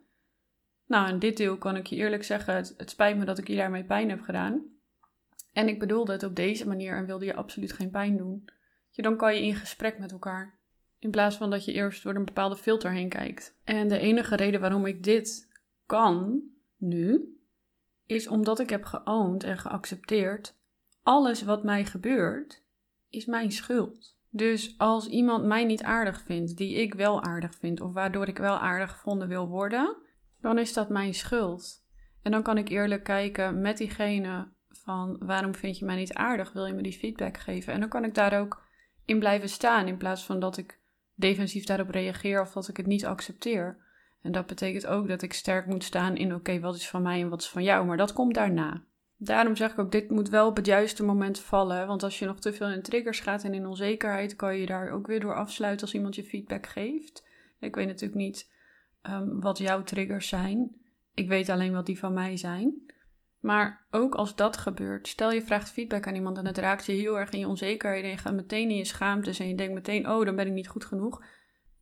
Nou, 0.86 1.10
in 1.10 1.20
dit 1.20 1.38
deel 1.38 1.58
kan 1.58 1.76
ik 1.76 1.88
je 1.88 1.96
eerlijk 1.96 2.24
zeggen, 2.24 2.56
het, 2.56 2.76
spijt 2.86 3.18
me 3.18 3.26
dat 3.26 3.38
ik 3.38 3.48
je 3.48 3.56
daarmee 3.56 3.84
pijn 3.84 4.10
heb 4.10 4.22
gedaan. 4.22 4.73
En 5.54 5.68
ik 5.68 5.80
bedoelde 5.80 6.12
het 6.12 6.24
op 6.24 6.36
deze 6.36 6.68
manier 6.68 6.98
en 6.98 7.06
wilde 7.06 7.26
je 7.26 7.36
absoluut 7.36 7.74
geen 7.74 7.90
pijn 7.90 8.18
doen. 8.18 8.50
Je, 8.90 9.02
dan 9.02 9.18
kan 9.18 9.36
je 9.36 9.42
in 9.42 9.56
gesprek 9.56 10.00
met 10.00 10.12
elkaar. 10.12 10.60
In 11.00 11.12
plaats 11.12 11.36
van 11.36 11.50
dat 11.50 11.66
je 11.66 11.72
eerst 11.74 12.04
door 12.04 12.16
een 12.16 12.26
bepaalde 12.26 12.56
filter 12.56 12.92
heen 12.92 13.10
kijkt. 13.10 13.60
En 13.64 13.88
de 13.88 13.98
enige 13.98 14.36
reden 14.36 14.60
waarom 14.60 14.86
ik 14.86 15.04
dit 15.04 15.52
kan 15.86 16.44
nu, 16.78 17.38
is 18.06 18.28
omdat 18.28 18.60
ik 18.60 18.70
heb 18.70 18.84
geoond 18.84 19.44
en 19.44 19.58
geaccepteerd. 19.58 20.56
Alles 21.02 21.44
wat 21.44 21.64
mij 21.64 21.86
gebeurt, 21.86 22.64
is 23.10 23.26
mijn 23.26 23.52
schuld. 23.52 24.18
Dus 24.30 24.78
als 24.78 25.08
iemand 25.08 25.46
mij 25.46 25.66
niet 25.66 25.84
aardig 25.84 26.22
vindt, 26.22 26.58
die 26.58 26.74
ik 26.76 26.94
wel 26.94 27.24
aardig 27.24 27.56
vind, 27.56 27.82
of 27.82 27.94
waardoor 27.94 28.28
ik 28.28 28.38
wel 28.38 28.58
aardig 28.58 28.92
gevonden 28.92 29.28
wil 29.28 29.48
worden, 29.48 29.98
dan 30.42 30.58
is 30.58 30.74
dat 30.74 30.90
mijn 30.90 31.14
schuld. 31.14 31.86
En 32.22 32.32
dan 32.32 32.44
kan 32.44 32.58
ik 32.58 32.70
eerlijk 32.70 33.04
kijken 33.04 33.62
met 33.62 33.78
diegene 33.78 34.53
van 34.84 35.18
waarom 35.20 35.56
vind 35.56 35.78
je 35.78 35.86
mij 35.86 35.96
niet 35.96 36.14
aardig? 36.14 36.52
Wil 36.52 36.66
je 36.66 36.74
me 36.74 36.82
die 36.82 36.98
feedback 36.98 37.38
geven? 37.38 37.74
En 37.74 37.80
dan 37.80 37.90
kan 37.90 38.04
ik 38.04 38.16
daar 38.16 38.40
ook 38.40 38.62
in 39.06 39.20
blijven 39.20 39.50
staan 39.50 39.88
in 39.88 39.98
plaats 39.98 40.26
van 40.26 40.40
dat 40.40 40.58
ik 40.58 40.80
defensief 41.16 41.66
daarop 41.66 41.90
reageer 41.90 42.42
of 42.42 42.52
dat 42.52 42.68
ik 42.68 42.78
het 42.78 42.86
niet 42.86 43.06
accepteer. 43.06 43.78
En 44.22 44.32
dat 44.32 44.46
betekent 44.46 44.88
ook 44.88 45.08
dat 45.08 45.22
ik 45.22 45.34
sterk 45.34 45.66
moet 45.66 45.84
staan 45.84 46.16
in 46.16 46.36
oké, 46.36 46.60
wat 46.60 46.76
is 46.76 46.90
van 46.90 47.02
mij 47.02 47.22
en 47.22 47.30
wat 47.30 47.42
is 47.42 47.50
van 47.50 47.64
jou, 47.64 47.86
maar 47.86 47.98
dat 47.98 48.14
komt 48.14 48.34
daarna. 48.34 48.84
Daarom 49.18 49.56
zeg 49.56 49.72
ik 49.72 49.80
ook, 49.80 49.92
dit 49.92 50.10
moet 50.10 50.30
wel 50.30 50.48
op 50.48 50.56
het 50.56 50.66
juiste 50.66 51.04
moment 51.04 51.40
vallen. 51.40 51.88
Want 51.88 52.04
als 52.04 52.20
je 52.20 52.26
nog 52.26 52.40
te 52.40 52.54
veel 52.54 52.70
in 52.70 52.82
triggers 52.82 53.20
gaat 53.20 53.44
en 53.44 53.54
in 53.54 53.68
onzekerheid, 53.68 54.36
kan 54.36 54.58
je 54.58 54.66
daar 54.66 54.92
ook 54.92 55.08
weer 55.08 55.20
door 55.20 55.36
afsluiten 55.36 55.86
als 55.86 55.96
iemand 55.96 56.16
je 56.16 56.24
feedback 56.24 56.68
geeft. 56.68 57.28
Ik 57.60 57.76
weet 57.76 57.88
natuurlijk 57.88 58.20
niet 58.20 58.52
um, 59.10 59.42
wat 59.42 59.58
jouw 59.58 59.84
triggers 59.84 60.28
zijn. 60.28 60.76
Ik 61.14 61.28
weet 61.28 61.50
alleen 61.50 61.74
wat 61.74 61.86
die 61.86 62.00
van 62.00 62.14
mij 62.14 62.38
zijn. 62.38 62.93
Maar 63.44 63.88
ook 63.92 64.16
als 64.16 64.36
dat 64.36 64.58
gebeurt, 64.58 65.08
stel 65.08 65.32
je 65.32 65.42
vraagt 65.42 65.72
feedback 65.72 66.08
aan 66.08 66.16
iemand 66.16 66.38
en 66.38 66.46
het 66.46 66.58
raakt 66.58 66.86
je 66.86 66.92
heel 66.92 67.20
erg 67.20 67.32
in 67.32 67.40
je 67.40 67.48
onzekerheid 67.48 68.04
en 68.04 68.10
je 68.10 68.18
gaat 68.18 68.34
meteen 68.34 68.70
in 68.70 68.76
je 68.76 68.86
schaamte 68.86 69.36
en 69.38 69.48
je 69.48 69.56
denkt 69.56 69.74
meteen, 69.74 70.10
oh, 70.10 70.26
dan 70.26 70.36
ben 70.36 70.48
ik 70.48 70.54
niet 70.54 70.68
goed 70.68 70.86
genoeg. 70.86 71.24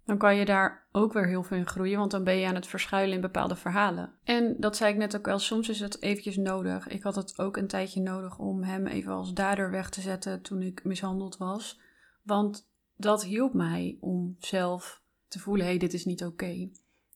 Dan 0.06 0.18
kan 0.18 0.36
je 0.36 0.46
daar 0.46 0.88
ook 0.92 1.14
weer 1.14 1.28
heel 1.28 1.44
veel 1.44 1.58
in 1.58 1.68
groeien, 1.68 1.98
want 1.98 2.12
dan 2.12 2.24
ben 2.24 2.36
je 2.36 2.48
aan 2.48 2.56
het 2.56 2.68
verschuilen 2.68 3.16
in 3.16 3.22
bepaalde 3.22 3.56
verhalen. 3.56 4.14
En 4.24 4.56
dat 4.58 4.76
zei 4.76 4.92
ik 4.92 4.98
net 4.98 5.16
ook 5.18 5.26
wel, 5.26 5.40
soms 5.40 5.70
is 5.70 5.80
het 5.80 6.02
eventjes 6.02 6.38
nodig. 6.38 6.88
Ik 6.88 7.04
had 7.04 7.16
het 7.16 7.40
ook 7.40 7.58
een 7.58 7.68
tijdje 7.68 8.02
nodig 8.02 8.40
om 8.40 8.64
hem 8.64 8.88
even 8.88 9.12
als 9.12 9.34
dader 9.34 9.72
weg 9.72 9.90
te 9.90 10.02
zetten 10.02 10.42
toen 10.42 10.62
ik 10.62 10.84
mishandeld 10.84 11.38
was. 11.38 11.80
Want 12.24 12.70
dat 12.96 13.24
hielp 13.24 13.54
mij 13.54 13.98
om 14.00 14.36
zelf 14.40 15.02
te 15.28 15.40
voelen, 15.40 15.66
hé, 15.66 15.72
hey, 15.72 15.80
dit 15.80 15.94
is 15.94 16.06
niet 16.06 16.24
oké. 16.24 16.70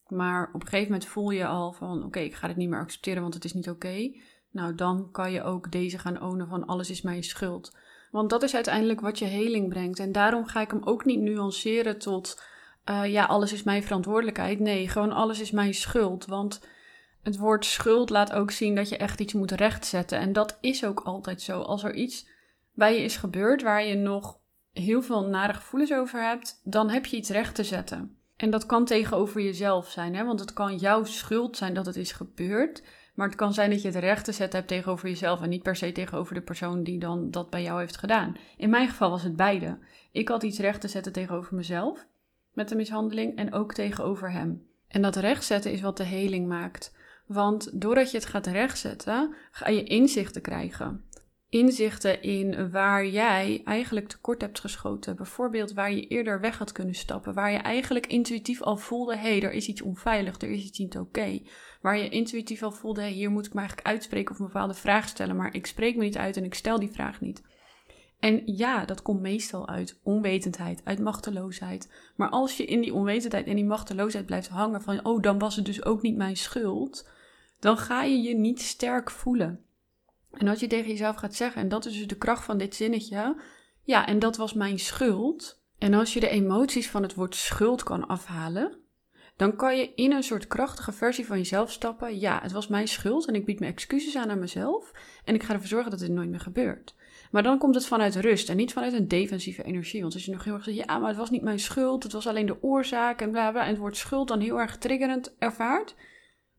Maar 0.07 0.47
op 0.47 0.61
een 0.61 0.67
gegeven 0.67 0.91
moment 0.91 1.09
voel 1.09 1.29
je 1.29 1.45
al 1.45 1.73
van, 1.73 2.03
oké, 2.03 2.19
ik 2.19 2.35
ga 2.35 2.47
dit 2.47 2.55
niet 2.55 2.69
meer 2.69 2.79
accepteren, 2.79 3.21
want 3.21 3.33
het 3.33 3.45
is 3.45 3.53
niet 3.53 3.69
oké. 3.69 4.11
Nou, 4.55 4.75
dan 4.75 5.09
kan 5.11 5.31
je 5.31 5.43
ook 5.43 5.71
deze 5.71 5.99
gaan 5.99 6.21
ownen 6.21 6.47
van 6.47 6.65
alles 6.65 6.89
is 6.89 7.01
mijn 7.01 7.23
schuld. 7.23 7.75
Want 8.11 8.29
dat 8.29 8.43
is 8.43 8.55
uiteindelijk 8.55 9.01
wat 9.01 9.19
je 9.19 9.25
heling 9.25 9.69
brengt. 9.69 9.99
En 9.99 10.11
daarom 10.11 10.45
ga 10.45 10.61
ik 10.61 10.71
hem 10.71 10.83
ook 10.83 11.05
niet 11.05 11.19
nuanceren 11.19 11.97
tot 11.99 12.41
eh, 12.83 13.05
ja, 13.05 13.25
alles 13.25 13.53
is 13.53 13.63
mijn 13.63 13.83
verantwoordelijkheid. 13.83 14.59
Nee, 14.59 14.89
gewoon 14.89 15.11
alles 15.11 15.39
is 15.39 15.51
mijn 15.51 15.73
schuld. 15.73 16.25
Want 16.25 16.61
het 17.23 17.37
woord 17.37 17.65
schuld 17.65 18.09
laat 18.09 18.33
ook 18.33 18.51
zien 18.51 18.75
dat 18.75 18.89
je 18.89 18.97
echt 18.97 19.19
iets 19.19 19.33
moet 19.33 19.51
rechtzetten. 19.51 20.19
En 20.19 20.33
dat 20.33 20.57
is 20.61 20.85
ook 20.85 20.99
altijd 20.99 21.41
zo. 21.41 21.61
Als 21.61 21.83
er 21.83 21.93
iets 21.93 22.27
bij 22.73 22.95
je 22.95 23.03
is 23.03 23.17
gebeurd 23.17 23.61
waar 23.61 23.85
je 23.85 23.95
nog 23.95 24.39
heel 24.71 25.01
veel 25.01 25.27
nare 25.27 25.53
gevoelens 25.53 25.93
over 25.93 26.27
hebt, 26.27 26.61
dan 26.63 26.89
heb 26.89 27.05
je 27.05 27.17
iets 27.17 27.29
recht 27.29 27.55
te 27.55 27.63
zetten. 27.63 28.17
En 28.35 28.49
dat 28.49 28.65
kan 28.65 28.85
tegenover 28.85 29.41
jezelf 29.41 29.89
zijn, 29.89 30.15
hè? 30.15 30.25
want 30.25 30.39
het 30.39 30.53
kan 30.53 30.77
jouw 30.77 31.03
schuld 31.03 31.57
zijn 31.57 31.73
dat 31.73 31.85
het 31.85 31.95
is 31.95 32.11
gebeurd. 32.11 32.83
Maar 33.15 33.27
het 33.27 33.35
kan 33.35 33.53
zijn 33.53 33.69
dat 33.69 33.81
je 33.81 33.87
het 33.87 33.97
recht 33.97 34.25
te 34.25 34.31
zetten 34.31 34.59
hebt 34.59 34.71
tegenover 34.71 35.09
jezelf 35.09 35.41
en 35.41 35.49
niet 35.49 35.63
per 35.63 35.75
se 35.75 35.91
tegenover 35.91 36.33
de 36.33 36.41
persoon 36.41 36.83
die 36.83 36.99
dan 36.99 37.31
dat 37.31 37.49
bij 37.49 37.63
jou 37.63 37.79
heeft 37.79 37.97
gedaan. 37.97 38.37
In 38.57 38.69
mijn 38.69 38.89
geval 38.89 39.09
was 39.09 39.23
het 39.23 39.35
beide. 39.35 39.77
Ik 40.11 40.27
had 40.27 40.43
iets 40.43 40.59
recht 40.59 40.81
te 40.81 40.87
zetten 40.87 41.11
tegenover 41.11 41.55
mezelf 41.55 42.05
met 42.53 42.69
de 42.69 42.75
mishandeling 42.75 43.37
en 43.37 43.53
ook 43.53 43.73
tegenover 43.73 44.31
hem. 44.31 44.67
En 44.87 45.01
dat 45.01 45.15
rechtzetten 45.15 45.71
is 45.71 45.81
wat 45.81 45.97
de 45.97 46.03
heling 46.03 46.47
maakt. 46.47 46.95
Want 47.27 47.81
doordat 47.81 48.11
je 48.11 48.17
het 48.17 48.25
gaat 48.25 48.47
rechtzetten, 48.47 49.35
ga 49.51 49.69
je 49.69 49.83
inzichten 49.83 50.41
krijgen 50.41 51.03
inzichten 51.55 52.21
in 52.21 52.71
waar 52.71 53.07
jij 53.07 53.61
eigenlijk 53.65 54.07
tekort 54.07 54.41
hebt 54.41 54.59
geschoten. 54.59 55.15
Bijvoorbeeld 55.15 55.73
waar 55.73 55.91
je 55.91 56.07
eerder 56.07 56.39
weg 56.39 56.57
had 56.57 56.71
kunnen 56.71 56.95
stappen. 56.95 57.33
Waar 57.33 57.51
je 57.51 57.57
eigenlijk 57.57 58.07
intuïtief 58.07 58.61
al 58.61 58.77
voelde: 58.77 59.15
hé, 59.15 59.37
hey, 59.37 59.43
er 59.43 59.51
is 59.51 59.67
iets 59.67 59.81
onveilig, 59.81 60.41
er 60.41 60.49
is 60.49 60.63
iets 60.63 60.79
niet 60.79 60.97
oké. 60.97 61.39
Waar 61.81 61.97
je 61.97 62.09
intuïtief 62.09 62.63
al 62.63 62.71
voelde: 62.71 63.01
hey, 63.01 63.11
hier 63.11 63.31
moet 63.31 63.45
ik 63.45 63.53
me 63.53 63.59
eigenlijk 63.59 63.87
uitspreken 63.87 64.31
of 64.31 64.39
een 64.39 64.45
bepaalde 64.45 64.73
vraag 64.73 65.07
stellen. 65.07 65.35
Maar 65.35 65.53
ik 65.53 65.65
spreek 65.65 65.95
me 65.95 66.03
niet 66.03 66.17
uit 66.17 66.37
en 66.37 66.43
ik 66.43 66.53
stel 66.53 66.79
die 66.79 66.91
vraag 66.91 67.21
niet. 67.21 67.43
En 68.19 68.41
ja, 68.45 68.85
dat 68.85 69.01
komt 69.01 69.21
meestal 69.21 69.67
uit 69.67 69.99
onwetendheid, 70.03 70.81
uit 70.83 70.99
machteloosheid. 70.99 71.93
Maar 72.15 72.29
als 72.29 72.57
je 72.57 72.65
in 72.65 72.81
die 72.81 72.93
onwetendheid 72.93 73.47
en 73.47 73.55
die 73.55 73.65
machteloosheid 73.65 74.25
blijft 74.25 74.47
hangen 74.47 74.81
van, 74.81 75.05
oh, 75.05 75.21
dan 75.21 75.39
was 75.39 75.55
het 75.55 75.65
dus 75.65 75.85
ook 75.85 76.01
niet 76.01 76.15
mijn 76.15 76.37
schuld, 76.37 77.09
dan 77.59 77.77
ga 77.77 78.03
je 78.03 78.21
je 78.21 78.35
niet 78.35 78.61
sterk 78.61 79.11
voelen. 79.11 79.64
En 80.37 80.47
als 80.47 80.59
je 80.59 80.67
tegen 80.67 80.89
jezelf 80.89 81.15
gaat 81.15 81.35
zeggen, 81.35 81.61
en 81.61 81.69
dat 81.69 81.85
is 81.85 81.97
dus 81.97 82.07
de 82.07 82.17
kracht 82.17 82.43
van 82.43 82.57
dit 82.57 82.75
zinnetje, 82.75 83.35
ja, 83.83 84.07
en 84.07 84.19
dat 84.19 84.37
was 84.37 84.53
mijn 84.53 84.79
schuld. 84.79 85.63
En 85.77 85.93
als 85.93 86.13
je 86.13 86.19
de 86.19 86.29
emoties 86.29 86.89
van 86.89 87.01
het 87.01 87.13
woord 87.13 87.35
schuld 87.35 87.83
kan 87.83 88.07
afhalen, 88.07 88.79
dan 89.35 89.55
kan 89.55 89.77
je 89.77 89.93
in 89.95 90.11
een 90.11 90.23
soort 90.23 90.47
krachtige 90.47 90.91
versie 90.91 91.25
van 91.25 91.37
jezelf 91.37 91.71
stappen. 91.71 92.19
Ja, 92.19 92.39
het 92.41 92.51
was 92.51 92.67
mijn 92.67 92.87
schuld 92.87 93.27
en 93.27 93.35
ik 93.35 93.45
bied 93.45 93.59
mijn 93.59 93.71
excuses 93.71 94.15
aan 94.15 94.29
aan 94.29 94.39
mezelf. 94.39 94.91
En 95.23 95.35
ik 95.35 95.43
ga 95.43 95.53
ervoor 95.53 95.67
zorgen 95.67 95.91
dat 95.91 95.99
dit 95.99 96.09
nooit 96.09 96.29
meer 96.29 96.39
gebeurt. 96.39 96.95
Maar 97.31 97.43
dan 97.43 97.57
komt 97.57 97.75
het 97.75 97.85
vanuit 97.85 98.15
rust 98.15 98.49
en 98.49 98.57
niet 98.57 98.73
vanuit 98.73 98.93
een 98.93 99.07
defensieve 99.07 99.63
energie. 99.63 100.01
Want 100.01 100.13
als 100.13 100.25
je 100.25 100.31
nog 100.31 100.43
heel 100.43 100.53
erg 100.53 100.63
zegt, 100.63 100.77
ja, 100.77 100.97
maar 100.97 101.09
het 101.09 101.17
was 101.17 101.29
niet 101.29 101.41
mijn 101.41 101.59
schuld, 101.59 102.03
het 102.03 102.11
was 102.11 102.27
alleen 102.27 102.45
de 102.45 102.63
oorzaak 102.63 103.21
en 103.21 103.31
bla 103.31 103.51
bla. 103.51 103.63
En 103.63 103.69
het 103.69 103.77
woord 103.77 103.97
schuld 103.97 104.27
dan 104.27 104.39
heel 104.39 104.59
erg 104.59 104.77
triggerend 104.77 105.35
ervaart 105.39 105.95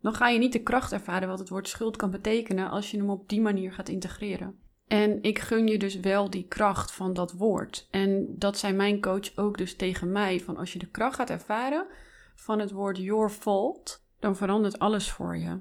dan 0.07 0.15
ga 0.15 0.29
je 0.29 0.39
niet 0.39 0.53
de 0.53 0.63
kracht 0.63 0.93
ervaren 0.93 1.29
wat 1.29 1.39
het 1.39 1.49
woord 1.49 1.69
schuld 1.69 1.97
kan 1.97 2.11
betekenen 2.11 2.71
als 2.71 2.91
je 2.91 2.97
hem 2.97 3.11
op 3.11 3.29
die 3.29 3.41
manier 3.41 3.73
gaat 3.73 3.89
integreren. 3.89 4.59
En 4.87 5.23
ik 5.23 5.39
gun 5.39 5.67
je 5.67 5.79
dus 5.79 6.01
wel 6.01 6.31
die 6.31 6.47
kracht 6.47 6.93
van 6.93 7.15
dat 7.15 7.33
woord. 7.33 7.89
En 7.91 8.35
dat 8.39 8.59
zei 8.59 8.73
mijn 8.73 9.01
coach 9.01 9.37
ook 9.37 9.59
dus 9.59 9.77
tegen 9.77 10.13
mij: 10.13 10.41
van 10.41 10.57
als 10.57 10.73
je 10.73 10.79
de 10.79 10.91
kracht 10.91 11.17
gaat 11.17 11.31
ervaren 11.31 11.87
van 12.35 12.59
het 12.59 12.71
woord 12.71 12.99
your 12.99 13.31
fault, 13.31 14.05
dan 14.19 14.37
verandert 14.37 14.79
alles 14.79 15.11
voor 15.11 15.37
je. 15.37 15.61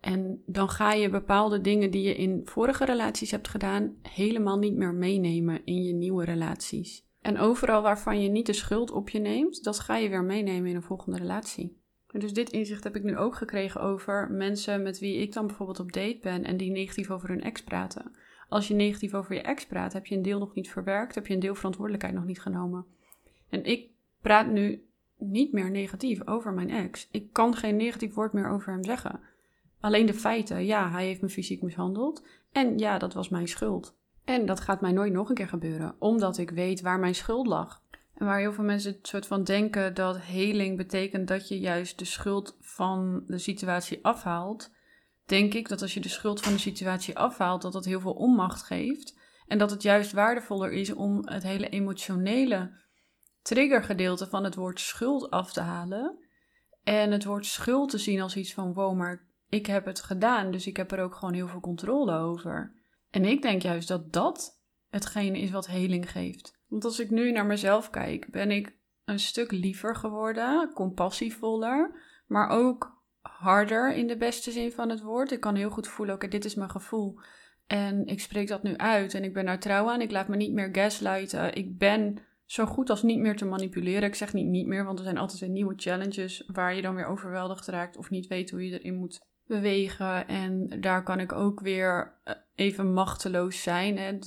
En 0.00 0.42
dan 0.46 0.68
ga 0.68 0.92
je 0.92 1.10
bepaalde 1.10 1.60
dingen 1.60 1.90
die 1.90 2.02
je 2.02 2.14
in 2.14 2.40
vorige 2.44 2.84
relaties 2.84 3.30
hebt 3.30 3.48
gedaan, 3.48 3.96
helemaal 4.02 4.58
niet 4.58 4.76
meer 4.76 4.94
meenemen 4.94 5.64
in 5.64 5.82
je 5.82 5.92
nieuwe 5.92 6.24
relaties. 6.24 7.06
En 7.20 7.38
overal 7.38 7.82
waarvan 7.82 8.22
je 8.22 8.28
niet 8.28 8.46
de 8.46 8.52
schuld 8.52 8.90
op 8.90 9.10
je 9.10 9.18
neemt, 9.18 9.64
dat 9.64 9.80
ga 9.80 9.96
je 9.96 10.08
weer 10.08 10.24
meenemen 10.24 10.70
in 10.70 10.76
een 10.76 10.82
volgende 10.82 11.18
relatie 11.18 11.84
dus 12.12 12.32
dit 12.32 12.50
inzicht 12.50 12.84
heb 12.84 12.96
ik 12.96 13.02
nu 13.02 13.16
ook 13.16 13.34
gekregen 13.34 13.80
over 13.80 14.30
mensen 14.30 14.82
met 14.82 14.98
wie 14.98 15.16
ik 15.16 15.32
dan 15.32 15.46
bijvoorbeeld 15.46 15.80
op 15.80 15.92
date 15.92 16.18
ben 16.22 16.44
en 16.44 16.56
die 16.56 16.70
negatief 16.70 17.10
over 17.10 17.28
hun 17.28 17.42
ex 17.42 17.62
praten. 17.62 18.12
Als 18.48 18.68
je 18.68 18.74
negatief 18.74 19.14
over 19.14 19.34
je 19.34 19.40
ex 19.40 19.66
praat, 19.66 19.92
heb 19.92 20.06
je 20.06 20.16
een 20.16 20.22
deel 20.22 20.38
nog 20.38 20.54
niet 20.54 20.70
verwerkt, 20.70 21.14
heb 21.14 21.26
je 21.26 21.34
een 21.34 21.40
deel 21.40 21.54
verantwoordelijkheid 21.54 22.14
nog 22.14 22.24
niet 22.24 22.40
genomen. 22.40 22.86
En 23.48 23.64
ik 23.64 23.90
praat 24.20 24.46
nu 24.46 24.86
niet 25.18 25.52
meer 25.52 25.70
negatief 25.70 26.26
over 26.26 26.52
mijn 26.52 26.70
ex. 26.70 27.08
Ik 27.10 27.32
kan 27.32 27.54
geen 27.54 27.76
negatief 27.76 28.14
woord 28.14 28.32
meer 28.32 28.48
over 28.48 28.72
hem 28.72 28.84
zeggen. 28.84 29.20
Alleen 29.80 30.06
de 30.06 30.14
feiten. 30.14 30.64
Ja, 30.64 30.90
hij 30.90 31.06
heeft 31.06 31.20
me 31.20 31.28
fysiek 31.28 31.62
mishandeld. 31.62 32.26
En 32.52 32.78
ja, 32.78 32.98
dat 32.98 33.14
was 33.14 33.28
mijn 33.28 33.48
schuld. 33.48 33.96
En 34.24 34.46
dat 34.46 34.60
gaat 34.60 34.80
mij 34.80 34.92
nooit 34.92 35.12
nog 35.12 35.28
een 35.28 35.34
keer 35.34 35.48
gebeuren, 35.48 35.94
omdat 35.98 36.38
ik 36.38 36.50
weet 36.50 36.80
waar 36.80 36.98
mijn 36.98 37.14
schuld 37.14 37.46
lag. 37.46 37.82
En 38.16 38.26
waar 38.26 38.38
heel 38.38 38.52
veel 38.52 38.64
mensen 38.64 38.92
het 38.92 39.06
soort 39.06 39.26
van 39.26 39.44
denken 39.44 39.94
dat 39.94 40.20
heling 40.20 40.76
betekent 40.76 41.28
dat 41.28 41.48
je 41.48 41.58
juist 41.58 41.98
de 41.98 42.04
schuld 42.04 42.56
van 42.60 43.24
de 43.26 43.38
situatie 43.38 44.04
afhaalt, 44.04 44.70
denk 45.26 45.54
ik 45.54 45.68
dat 45.68 45.82
als 45.82 45.94
je 45.94 46.00
de 46.00 46.08
schuld 46.08 46.40
van 46.40 46.52
de 46.52 46.58
situatie 46.58 47.18
afhaalt, 47.18 47.62
dat 47.62 47.72
dat 47.72 47.84
heel 47.84 48.00
veel 48.00 48.12
onmacht 48.12 48.62
geeft. 48.62 49.18
En 49.46 49.58
dat 49.58 49.70
het 49.70 49.82
juist 49.82 50.12
waardevoller 50.12 50.72
is 50.72 50.92
om 50.92 51.28
het 51.28 51.42
hele 51.42 51.68
emotionele 51.68 52.84
triggergedeelte 53.42 54.26
van 54.26 54.44
het 54.44 54.54
woord 54.54 54.80
schuld 54.80 55.30
af 55.30 55.52
te 55.52 55.60
halen. 55.60 56.18
En 56.82 57.10
het 57.10 57.24
woord 57.24 57.46
schuld 57.46 57.90
te 57.90 57.98
zien 57.98 58.20
als 58.20 58.36
iets 58.36 58.54
van 58.54 58.74
wow, 58.74 58.96
maar 58.96 59.26
ik 59.48 59.66
heb 59.66 59.84
het 59.84 60.00
gedaan, 60.00 60.50
dus 60.50 60.66
ik 60.66 60.76
heb 60.76 60.92
er 60.92 61.02
ook 61.02 61.14
gewoon 61.14 61.34
heel 61.34 61.48
veel 61.48 61.60
controle 61.60 62.12
over. 62.12 62.74
En 63.10 63.24
ik 63.24 63.42
denk 63.42 63.62
juist 63.62 63.88
dat 63.88 64.12
dat 64.12 64.60
hetgene 64.88 65.38
is 65.38 65.50
wat 65.50 65.66
heling 65.66 66.10
geeft. 66.10 66.55
Want 66.68 66.84
als 66.84 67.00
ik 67.00 67.10
nu 67.10 67.32
naar 67.32 67.46
mezelf 67.46 67.90
kijk, 67.90 68.30
ben 68.30 68.50
ik 68.50 68.76
een 69.04 69.18
stuk 69.18 69.52
liever 69.52 69.96
geworden, 69.96 70.72
compassievoller, 70.74 71.90
maar 72.26 72.48
ook 72.48 73.02
harder 73.20 73.94
in 73.94 74.06
de 74.06 74.16
beste 74.16 74.50
zin 74.50 74.72
van 74.72 74.88
het 74.88 75.00
woord. 75.00 75.32
Ik 75.32 75.40
kan 75.40 75.54
heel 75.54 75.70
goed 75.70 75.88
voelen, 75.88 76.14
oké, 76.14 76.28
dit 76.28 76.44
is 76.44 76.54
mijn 76.54 76.70
gevoel. 76.70 77.18
En 77.66 78.06
ik 78.06 78.20
spreek 78.20 78.48
dat 78.48 78.62
nu 78.62 78.76
uit 78.76 79.14
en 79.14 79.24
ik 79.24 79.32
ben 79.32 79.44
daar 79.44 79.60
trouw 79.60 79.90
aan. 79.90 80.00
Ik 80.00 80.10
laat 80.10 80.28
me 80.28 80.36
niet 80.36 80.52
meer 80.52 80.68
gaslighten. 80.72 81.54
Ik 81.54 81.78
ben 81.78 82.18
zo 82.44 82.66
goed 82.66 82.90
als 82.90 83.02
niet 83.02 83.18
meer 83.18 83.36
te 83.36 83.44
manipuleren. 83.44 84.08
Ik 84.08 84.14
zeg 84.14 84.32
niet 84.32 84.46
niet 84.46 84.66
meer, 84.66 84.84
want 84.84 84.98
er 84.98 85.04
zijn 85.04 85.18
altijd 85.18 85.40
weer 85.40 85.48
nieuwe 85.48 85.74
challenges 85.76 86.44
waar 86.46 86.74
je 86.74 86.82
dan 86.82 86.94
weer 86.94 87.06
overweldigd 87.06 87.66
raakt 87.66 87.96
of 87.96 88.10
niet 88.10 88.26
weet 88.26 88.50
hoe 88.50 88.66
je 88.66 88.78
erin 88.78 88.94
moet 88.94 89.20
bewegen. 89.46 90.28
En 90.28 90.80
daar 90.80 91.02
kan 91.02 91.20
ik 91.20 91.32
ook 91.32 91.60
weer 91.60 92.12
eh, 92.24 92.34
even 92.54 92.92
machteloos 92.92 93.62
zijn. 93.62 93.98
Hè 93.98 94.18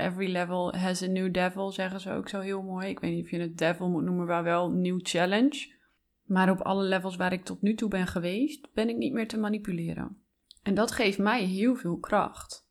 every 0.00 0.32
level 0.32 0.74
has 0.74 1.02
a 1.02 1.06
new 1.06 1.32
devil, 1.32 1.70
zeggen 1.70 2.00
ze 2.00 2.12
ook 2.12 2.28
zo 2.28 2.40
heel 2.40 2.62
mooi. 2.62 2.88
Ik 2.88 3.00
weet 3.00 3.14
niet 3.14 3.24
of 3.24 3.30
je 3.30 3.40
het 3.40 3.58
devil 3.58 3.88
moet 3.88 4.04
noemen, 4.04 4.26
maar 4.26 4.42
wel 4.42 4.70
nieuw 4.70 4.98
challenge. 5.02 5.78
Maar 6.24 6.50
op 6.50 6.60
alle 6.60 6.84
levels 6.84 7.16
waar 7.16 7.32
ik 7.32 7.44
tot 7.44 7.62
nu 7.62 7.74
toe 7.74 7.88
ben 7.88 8.06
geweest, 8.06 8.72
ben 8.74 8.88
ik 8.88 8.96
niet 8.96 9.12
meer 9.12 9.28
te 9.28 9.38
manipuleren. 9.38 10.22
En 10.62 10.74
dat 10.74 10.92
geeft 10.92 11.18
mij 11.18 11.44
heel 11.44 11.74
veel 11.74 11.98
kracht. 11.98 12.68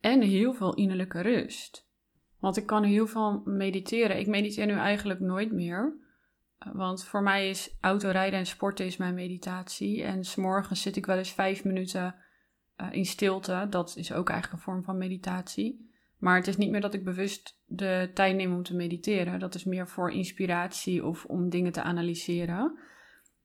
En 0.00 0.20
heel 0.20 0.54
veel 0.54 0.74
innerlijke 0.74 1.20
rust. 1.20 1.88
Want 2.38 2.56
ik 2.56 2.66
kan 2.66 2.82
heel 2.82 3.06
veel 3.06 3.42
mediteren. 3.44 4.18
Ik 4.18 4.26
mediteer 4.26 4.66
nu 4.66 4.72
eigenlijk 4.72 5.20
nooit 5.20 5.52
meer. 5.52 5.96
Want 6.72 7.04
voor 7.04 7.22
mij 7.22 7.48
is 7.48 7.76
autorijden 7.80 8.38
en 8.38 8.46
sporten 8.46 8.86
is 8.86 8.96
mijn 8.96 9.14
meditatie. 9.14 10.02
En 10.02 10.24
s'morgens 10.24 10.82
zit 10.82 10.96
ik 10.96 11.06
wel 11.06 11.18
eens 11.18 11.32
vijf 11.32 11.64
minuten 11.64 12.14
eh, 12.76 12.88
in 12.90 13.06
stilte. 13.06 13.66
Dat 13.70 13.96
is 13.96 14.12
ook 14.12 14.28
eigenlijk 14.28 14.58
een 14.58 14.64
vorm 14.64 14.84
van 14.84 14.98
meditatie. 14.98 15.91
Maar 16.22 16.36
het 16.36 16.46
is 16.46 16.56
niet 16.56 16.70
meer 16.70 16.80
dat 16.80 16.94
ik 16.94 17.04
bewust 17.04 17.58
de 17.66 18.10
tijd 18.14 18.36
neem 18.36 18.54
om 18.54 18.62
te 18.62 18.74
mediteren. 18.74 19.40
Dat 19.40 19.54
is 19.54 19.64
meer 19.64 19.88
voor 19.88 20.12
inspiratie 20.12 21.04
of 21.04 21.24
om 21.24 21.48
dingen 21.48 21.72
te 21.72 21.82
analyseren. 21.82 22.78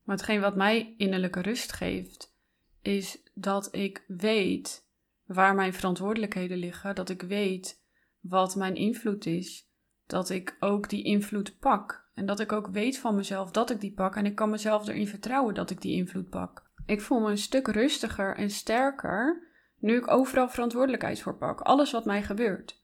Maar 0.02 0.16
hetgeen 0.16 0.40
wat 0.40 0.56
mij 0.56 0.94
innerlijke 0.96 1.40
rust 1.40 1.72
geeft, 1.72 2.34
is 2.82 3.22
dat 3.34 3.74
ik 3.74 4.04
weet 4.06 4.86
waar 5.24 5.54
mijn 5.54 5.72
verantwoordelijkheden 5.72 6.58
liggen. 6.58 6.94
Dat 6.94 7.08
ik 7.08 7.22
weet 7.22 7.82
wat 8.20 8.56
mijn 8.56 8.74
invloed 8.74 9.26
is. 9.26 9.68
Dat 10.06 10.30
ik 10.30 10.56
ook 10.60 10.88
die 10.88 11.04
invloed 11.04 11.58
pak. 11.58 12.10
En 12.14 12.26
dat 12.26 12.40
ik 12.40 12.52
ook 12.52 12.68
weet 12.68 12.98
van 12.98 13.14
mezelf 13.14 13.50
dat 13.50 13.70
ik 13.70 13.80
die 13.80 13.92
pak. 13.92 14.16
En 14.16 14.26
ik 14.26 14.34
kan 14.34 14.50
mezelf 14.50 14.88
erin 14.88 15.08
vertrouwen 15.08 15.54
dat 15.54 15.70
ik 15.70 15.80
die 15.80 15.96
invloed 15.96 16.28
pak. 16.28 16.70
Ik 16.86 17.00
voel 17.00 17.20
me 17.20 17.30
een 17.30 17.38
stuk 17.38 17.66
rustiger 17.66 18.36
en 18.36 18.50
sterker 18.50 19.47
nu 19.78 19.96
ik 19.96 20.10
overal 20.10 20.48
verantwoordelijkheid 20.48 21.22
voor 21.22 21.36
pak. 21.36 21.60
Alles 21.60 21.92
wat 21.92 22.04
mij 22.04 22.22
gebeurt. 22.22 22.80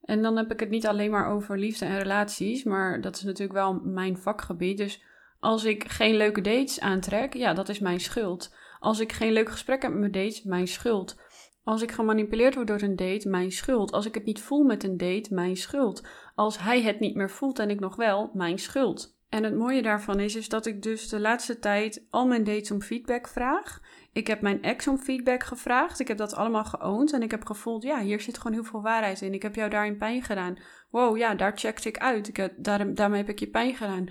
En 0.00 0.22
dan 0.22 0.36
heb 0.36 0.52
ik 0.52 0.60
het 0.60 0.70
niet 0.70 0.86
alleen 0.86 1.10
maar 1.10 1.30
over 1.30 1.58
liefde 1.58 1.84
en 1.84 1.98
relaties, 1.98 2.64
maar 2.64 3.00
dat 3.00 3.16
is 3.16 3.22
natuurlijk 3.22 3.58
wel 3.58 3.80
mijn 3.84 4.18
vakgebied. 4.18 4.76
Dus 4.76 5.02
als 5.40 5.64
ik 5.64 5.88
geen 5.88 6.16
leuke 6.16 6.40
dates 6.40 6.80
aantrek, 6.80 7.34
ja, 7.34 7.54
dat 7.54 7.68
is 7.68 7.78
mijn 7.78 8.00
schuld. 8.00 8.54
Als 8.78 9.00
ik 9.00 9.12
geen 9.12 9.32
leuk 9.32 9.50
gesprek 9.50 9.82
heb 9.82 9.90
met 9.90 10.00
mijn 10.00 10.12
dates, 10.12 10.42
mijn 10.42 10.66
schuld. 10.66 11.22
Als 11.64 11.82
ik 11.82 11.92
gemanipuleerd 11.92 12.54
word 12.54 12.66
door 12.66 12.82
een 12.82 12.96
date, 12.96 13.28
mijn 13.28 13.52
schuld. 13.52 13.92
Als 13.92 14.06
ik 14.06 14.14
het 14.14 14.24
niet 14.24 14.40
voel 14.40 14.62
met 14.62 14.84
een 14.84 14.96
date, 14.96 15.34
mijn 15.34 15.56
schuld. 15.56 16.06
Als 16.34 16.58
hij 16.58 16.82
het 16.82 17.00
niet 17.00 17.14
meer 17.14 17.30
voelt 17.30 17.58
en 17.58 17.70
ik 17.70 17.80
nog 17.80 17.96
wel, 17.96 18.30
mijn 18.34 18.58
schuld. 18.58 19.16
En 19.28 19.44
het 19.44 19.54
mooie 19.54 19.82
daarvan 19.82 20.20
is, 20.20 20.36
is 20.36 20.48
dat 20.48 20.66
ik 20.66 20.82
dus 20.82 21.08
de 21.08 21.20
laatste 21.20 21.58
tijd 21.58 22.06
al 22.10 22.26
mijn 22.26 22.44
dates 22.44 22.70
om 22.70 22.82
feedback 22.82 23.28
vraag. 23.28 23.80
Ik 24.14 24.26
heb 24.26 24.40
mijn 24.40 24.62
ex 24.62 24.88
om 24.88 24.98
feedback 24.98 25.42
gevraagd. 25.42 26.00
Ik 26.00 26.08
heb 26.08 26.16
dat 26.16 26.34
allemaal 26.34 26.64
geoond. 26.64 27.12
En 27.12 27.22
ik 27.22 27.30
heb 27.30 27.46
gevoeld, 27.46 27.82
ja, 27.82 28.00
hier 28.00 28.20
zit 28.20 28.38
gewoon 28.38 28.52
heel 28.52 28.64
veel 28.64 28.82
waarheid 28.82 29.20
in. 29.20 29.34
Ik 29.34 29.42
heb 29.42 29.54
jou 29.54 29.70
daarin 29.70 29.96
pijn 29.96 30.22
gedaan. 30.22 30.58
Wow, 30.90 31.16
ja, 31.16 31.34
daar 31.34 31.52
checkte 31.54 31.88
ik 31.88 31.98
uit. 31.98 32.28
Ik 32.28 32.52
daar, 32.56 32.94
daarmee 32.94 33.20
heb 33.20 33.28
ik 33.28 33.38
je 33.38 33.46
pijn 33.46 33.74
gedaan. 33.74 34.08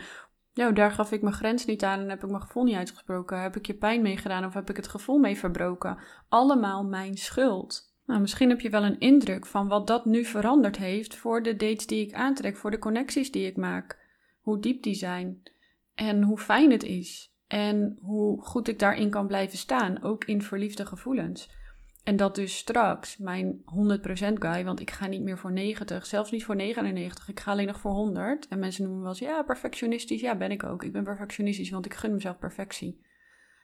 Ja, 0.53 0.71
daar 0.71 0.91
gaf 0.91 1.11
ik 1.11 1.21
mijn 1.21 1.35
grens 1.35 1.65
niet 1.65 1.83
aan 1.83 1.99
en 1.99 2.09
heb 2.09 2.23
ik 2.23 2.29
mijn 2.29 2.41
gevoel 2.41 2.63
niet 2.63 2.75
uitgesproken. 2.75 3.41
Heb 3.41 3.55
ik 3.55 3.65
je 3.65 3.73
pijn 3.73 4.01
meegedaan 4.01 4.45
of 4.45 4.53
heb 4.53 4.69
ik 4.69 4.75
het 4.75 4.87
gevoel 4.87 5.17
mee 5.17 5.37
verbroken? 5.37 5.97
Allemaal 6.29 6.83
mijn 6.83 7.17
schuld. 7.17 7.93
Nou, 8.05 8.21
misschien 8.21 8.49
heb 8.49 8.59
je 8.59 8.69
wel 8.69 8.83
een 8.83 8.99
indruk 8.99 9.45
van 9.45 9.67
wat 9.67 9.87
dat 9.87 10.05
nu 10.05 10.25
veranderd 10.25 10.77
heeft 10.77 11.15
voor 11.15 11.43
de 11.43 11.55
dates 11.55 11.87
die 11.87 12.07
ik 12.07 12.13
aantrek, 12.13 12.57
voor 12.57 12.71
de 12.71 12.79
connecties 12.79 13.31
die 13.31 13.47
ik 13.47 13.57
maak. 13.57 13.99
Hoe 14.41 14.59
diep 14.59 14.83
die 14.83 14.95
zijn 14.95 15.41
en 15.95 16.23
hoe 16.23 16.37
fijn 16.37 16.71
het 16.71 16.83
is. 16.83 17.32
En 17.53 17.97
hoe 18.01 18.41
goed 18.41 18.67
ik 18.67 18.79
daarin 18.79 19.09
kan 19.09 19.27
blijven 19.27 19.57
staan, 19.57 20.03
ook 20.03 20.25
in 20.25 20.41
verliefde 20.41 20.85
gevoelens. 20.85 21.49
En 22.03 22.15
dat 22.15 22.35
dus 22.35 22.57
straks 22.57 23.17
mijn 23.17 23.61
100% 23.65 24.33
guy, 24.33 24.63
want 24.63 24.79
ik 24.79 24.91
ga 24.91 25.07
niet 25.07 25.21
meer 25.21 25.37
voor 25.37 25.51
90, 25.51 26.05
zelfs 26.05 26.31
niet 26.31 26.43
voor 26.45 26.55
99, 26.55 27.29
ik 27.29 27.39
ga 27.39 27.51
alleen 27.51 27.67
nog 27.67 27.79
voor 27.79 27.91
100. 27.91 28.47
En 28.47 28.59
mensen 28.59 28.83
noemen 28.83 29.01
wel 29.01 29.09
eens, 29.09 29.19
ja, 29.19 29.43
perfectionistisch. 29.43 30.21
Ja, 30.21 30.37
ben 30.37 30.51
ik 30.51 30.63
ook. 30.63 30.83
Ik 30.83 30.91
ben 30.91 31.03
perfectionistisch, 31.03 31.69
want 31.69 31.85
ik 31.85 31.93
gun 31.93 32.13
mezelf 32.13 32.37
perfectie. 32.37 33.01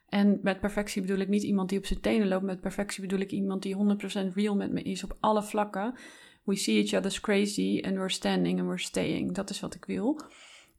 En 0.09 0.39
met 0.41 0.59
perfectie 0.59 1.01
bedoel 1.01 1.19
ik 1.19 1.27
niet 1.27 1.43
iemand 1.43 1.69
die 1.69 1.77
op 1.77 1.85
zijn 1.85 2.01
tenen 2.01 2.27
loopt. 2.27 2.45
Met 2.45 2.61
perfectie 2.61 3.01
bedoel 3.01 3.19
ik 3.19 3.31
iemand 3.31 3.61
die 3.61 3.75
100% 3.75 4.33
real 4.33 4.55
met 4.55 4.71
me 4.71 4.81
is 4.81 5.03
op 5.03 5.17
alle 5.19 5.43
vlakken. 5.43 5.93
We 6.43 6.55
see 6.55 6.83
each 6.83 6.93
other's 6.93 7.19
crazy 7.19 7.81
and 7.85 7.95
we're 7.95 8.09
standing 8.09 8.59
and 8.59 8.67
we're 8.67 8.81
staying. 8.81 9.33
Dat 9.33 9.49
is 9.49 9.59
wat 9.59 9.75
ik 9.75 9.85
wil. 9.85 10.21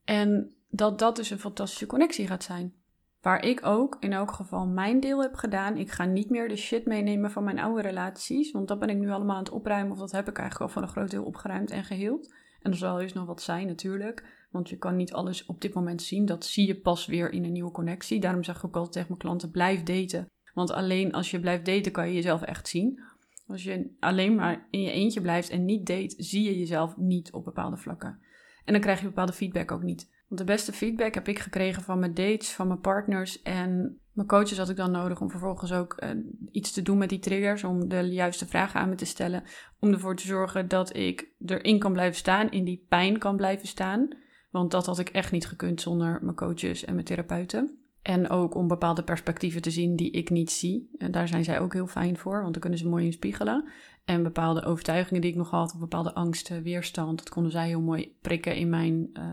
En 0.03 0.55
dat 0.69 0.99
dat 0.99 1.15
dus 1.15 1.29
een 1.29 1.39
fantastische 1.39 1.85
connectie 1.85 2.27
gaat 2.27 2.43
zijn. 2.43 2.79
Waar 3.21 3.45
ik 3.45 3.65
ook 3.65 3.97
in 3.99 4.13
elk 4.13 4.31
geval 4.31 4.67
mijn 4.67 4.99
deel 4.99 5.21
heb 5.21 5.35
gedaan. 5.35 5.77
Ik 5.77 5.91
ga 5.91 6.05
niet 6.05 6.29
meer 6.29 6.49
de 6.49 6.55
shit 6.55 6.85
meenemen 6.85 7.31
van 7.31 7.43
mijn 7.43 7.59
oude 7.59 7.81
relaties. 7.81 8.51
Want 8.51 8.67
dat 8.67 8.79
ben 8.79 8.89
ik 8.89 8.97
nu 8.97 9.09
allemaal 9.09 9.35
aan 9.35 9.43
het 9.43 9.51
opruimen. 9.51 9.91
Of 9.91 9.99
dat 9.99 10.11
heb 10.11 10.29
ik 10.29 10.37
eigenlijk 10.37 10.69
al 10.69 10.73
van 10.73 10.83
een 10.83 10.93
groot 10.93 11.11
deel 11.11 11.23
opgeruimd 11.23 11.71
en 11.71 11.83
geheeld. 11.83 12.33
En 12.61 12.71
er 12.71 12.77
zal 12.77 12.97
dus 12.97 13.13
nog 13.13 13.25
wat 13.25 13.41
zijn 13.41 13.67
natuurlijk. 13.67 14.47
Want 14.51 14.69
je 14.69 14.77
kan 14.77 14.95
niet 14.95 15.13
alles 15.13 15.45
op 15.45 15.61
dit 15.61 15.73
moment 15.73 16.01
zien. 16.01 16.25
Dat 16.25 16.45
zie 16.45 16.67
je 16.67 16.79
pas 16.79 17.05
weer 17.05 17.31
in 17.31 17.43
een 17.43 17.51
nieuwe 17.51 17.71
connectie. 17.71 18.19
Daarom 18.19 18.43
zeg 18.43 18.57
ik 18.57 18.63
ook 18.63 18.75
altijd 18.75 18.91
tegen 18.91 19.07
mijn 19.07 19.19
klanten: 19.19 19.51
blijf 19.51 19.83
daten. 19.83 20.29
Want 20.53 20.71
alleen 20.71 21.13
als 21.13 21.31
je 21.31 21.39
blijft 21.39 21.65
daten 21.65 21.91
kan 21.91 22.07
je 22.07 22.13
jezelf 22.13 22.41
echt 22.41 22.67
zien. 22.67 23.01
Als 23.47 23.63
je 23.63 23.95
alleen 23.99 24.35
maar 24.35 24.67
in 24.69 24.81
je 24.81 24.91
eentje 24.91 25.21
blijft 25.21 25.49
en 25.49 25.65
niet 25.65 25.85
date, 25.85 26.13
zie 26.17 26.43
je 26.43 26.59
jezelf 26.59 26.97
niet 26.97 27.31
op 27.31 27.43
bepaalde 27.43 27.77
vlakken. 27.77 28.19
En 28.65 28.73
dan 28.73 28.81
krijg 28.81 28.99
je 28.99 29.05
bepaalde 29.05 29.33
feedback 29.33 29.71
ook 29.71 29.83
niet. 29.83 30.09
Want 30.31 30.47
de 30.47 30.53
beste 30.53 30.73
feedback 30.73 31.13
heb 31.13 31.27
ik 31.27 31.39
gekregen 31.39 31.83
van 31.83 31.99
mijn 31.99 32.13
dates, 32.13 32.51
van 32.51 32.67
mijn 32.67 32.79
partners 32.79 33.41
en 33.41 33.99
mijn 34.11 34.27
coaches 34.27 34.57
had 34.57 34.69
ik 34.69 34.75
dan 34.75 34.91
nodig 34.91 35.21
om 35.21 35.29
vervolgens 35.29 35.73
ook 35.73 36.03
uh, 36.03 36.09
iets 36.51 36.71
te 36.71 36.81
doen 36.81 36.97
met 36.97 37.09
die 37.09 37.19
triggers, 37.19 37.63
om 37.63 37.89
de 37.89 38.01
juiste 38.01 38.47
vragen 38.47 38.79
aan 38.79 38.89
me 38.89 38.95
te 38.95 39.05
stellen, 39.05 39.43
om 39.79 39.91
ervoor 39.91 40.15
te 40.15 40.27
zorgen 40.27 40.67
dat 40.67 40.95
ik 40.95 41.27
erin 41.45 41.79
kan 41.79 41.93
blijven 41.93 42.15
staan, 42.15 42.51
in 42.51 42.63
die 42.63 42.85
pijn 42.89 43.17
kan 43.17 43.35
blijven 43.35 43.67
staan. 43.67 44.07
Want 44.51 44.71
dat 44.71 44.85
had 44.85 44.99
ik 44.99 45.09
echt 45.09 45.31
niet 45.31 45.47
gekund 45.47 45.81
zonder 45.81 46.19
mijn 46.21 46.35
coaches 46.35 46.85
en 46.85 46.93
mijn 46.93 47.05
therapeuten. 47.05 47.77
En 48.01 48.29
ook 48.29 48.55
om 48.55 48.67
bepaalde 48.67 49.03
perspectieven 49.03 49.61
te 49.61 49.71
zien 49.71 49.95
die 49.95 50.11
ik 50.11 50.29
niet 50.29 50.51
zie. 50.51 50.89
En 50.97 51.11
daar 51.11 51.27
zijn 51.27 51.43
zij 51.43 51.59
ook 51.59 51.73
heel 51.73 51.87
fijn 51.87 52.17
voor, 52.17 52.41
want 52.41 52.51
dan 52.51 52.61
kunnen 52.61 52.79
ze 52.79 52.89
mooi 52.89 53.05
in 53.05 53.13
spiegelen. 53.13 53.69
En 54.05 54.23
bepaalde 54.23 54.63
overtuigingen 54.63 55.21
die 55.21 55.31
ik 55.31 55.37
nog 55.37 55.49
had, 55.49 55.73
of 55.73 55.79
bepaalde 55.79 56.13
angsten, 56.13 56.63
weerstand, 56.63 57.17
dat 57.17 57.29
konden 57.29 57.51
zij 57.51 57.67
heel 57.67 57.81
mooi 57.81 58.15
prikken 58.21 58.55
in 58.55 58.69
mijn 58.69 59.09
uh, 59.13 59.23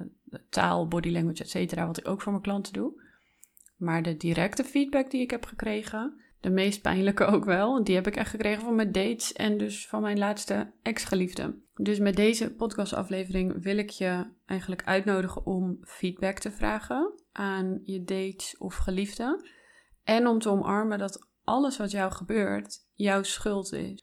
taal, 0.48 0.88
body 0.88 1.10
language, 1.10 1.42
et 1.42 1.50
cetera, 1.50 1.86
wat 1.86 1.98
ik 1.98 2.08
ook 2.08 2.22
voor 2.22 2.32
mijn 2.32 2.44
klanten 2.44 2.72
doe. 2.72 3.02
Maar 3.76 4.02
de 4.02 4.16
directe 4.16 4.64
feedback 4.64 5.10
die 5.10 5.20
ik 5.20 5.30
heb 5.30 5.44
gekregen, 5.44 6.20
de 6.40 6.50
meest 6.50 6.82
pijnlijke 6.82 7.24
ook 7.24 7.44
wel, 7.44 7.84
die 7.84 7.94
heb 7.94 8.06
ik 8.06 8.16
echt 8.16 8.30
gekregen 8.30 8.62
van 8.62 8.74
mijn 8.74 8.92
dates 8.92 9.32
en 9.32 9.58
dus 9.58 9.88
van 9.88 10.02
mijn 10.02 10.18
laatste 10.18 10.72
ex-geliefde. 10.82 11.58
Dus 11.74 11.98
met 11.98 12.16
deze 12.16 12.54
podcastaflevering 12.54 13.62
wil 13.62 13.78
ik 13.78 13.90
je 13.90 14.30
eigenlijk 14.46 14.84
uitnodigen 14.84 15.46
om 15.46 15.78
feedback 15.82 16.38
te 16.38 16.50
vragen 16.50 17.22
aan 17.32 17.80
je 17.82 18.04
dates 18.04 18.56
of 18.58 18.76
geliefde. 18.76 19.44
En 20.04 20.26
om 20.26 20.38
te 20.38 20.48
omarmen 20.48 20.98
dat 20.98 21.28
alles 21.44 21.76
wat 21.76 21.90
jou 21.90 22.12
gebeurt 22.12 22.86
jouw 22.92 23.22
schuld 23.22 23.72
is. 23.72 24.02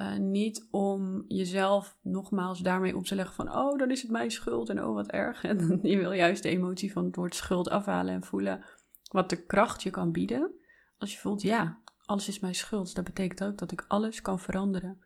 Uh, 0.00 0.16
niet 0.16 0.68
om 0.70 1.24
jezelf 1.28 1.96
nogmaals 2.02 2.60
daarmee 2.60 2.96
op 2.96 3.04
te 3.04 3.14
leggen 3.14 3.34
van, 3.34 3.56
oh, 3.56 3.78
dan 3.78 3.90
is 3.90 4.02
het 4.02 4.10
mijn 4.10 4.30
schuld 4.30 4.68
en 4.68 4.84
oh, 4.84 4.94
wat 4.94 5.10
erg. 5.10 5.44
En 5.44 5.78
je 5.82 5.96
wil 5.96 6.12
juist 6.12 6.42
de 6.42 6.48
emotie 6.48 6.92
van 6.92 7.04
het 7.04 7.16
woord 7.16 7.34
schuld 7.34 7.68
afhalen 7.68 8.14
en 8.14 8.24
voelen 8.24 8.64
wat 9.10 9.30
de 9.30 9.44
kracht 9.46 9.82
je 9.82 9.90
kan 9.90 10.12
bieden. 10.12 10.52
Als 10.98 11.12
je 11.12 11.18
voelt, 11.18 11.42
ja, 11.42 11.78
alles 12.04 12.28
is 12.28 12.38
mijn 12.38 12.54
schuld. 12.54 12.94
Dat 12.94 13.04
betekent 13.04 13.44
ook 13.44 13.58
dat 13.58 13.72
ik 13.72 13.84
alles 13.88 14.22
kan 14.22 14.40
veranderen. 14.40 14.98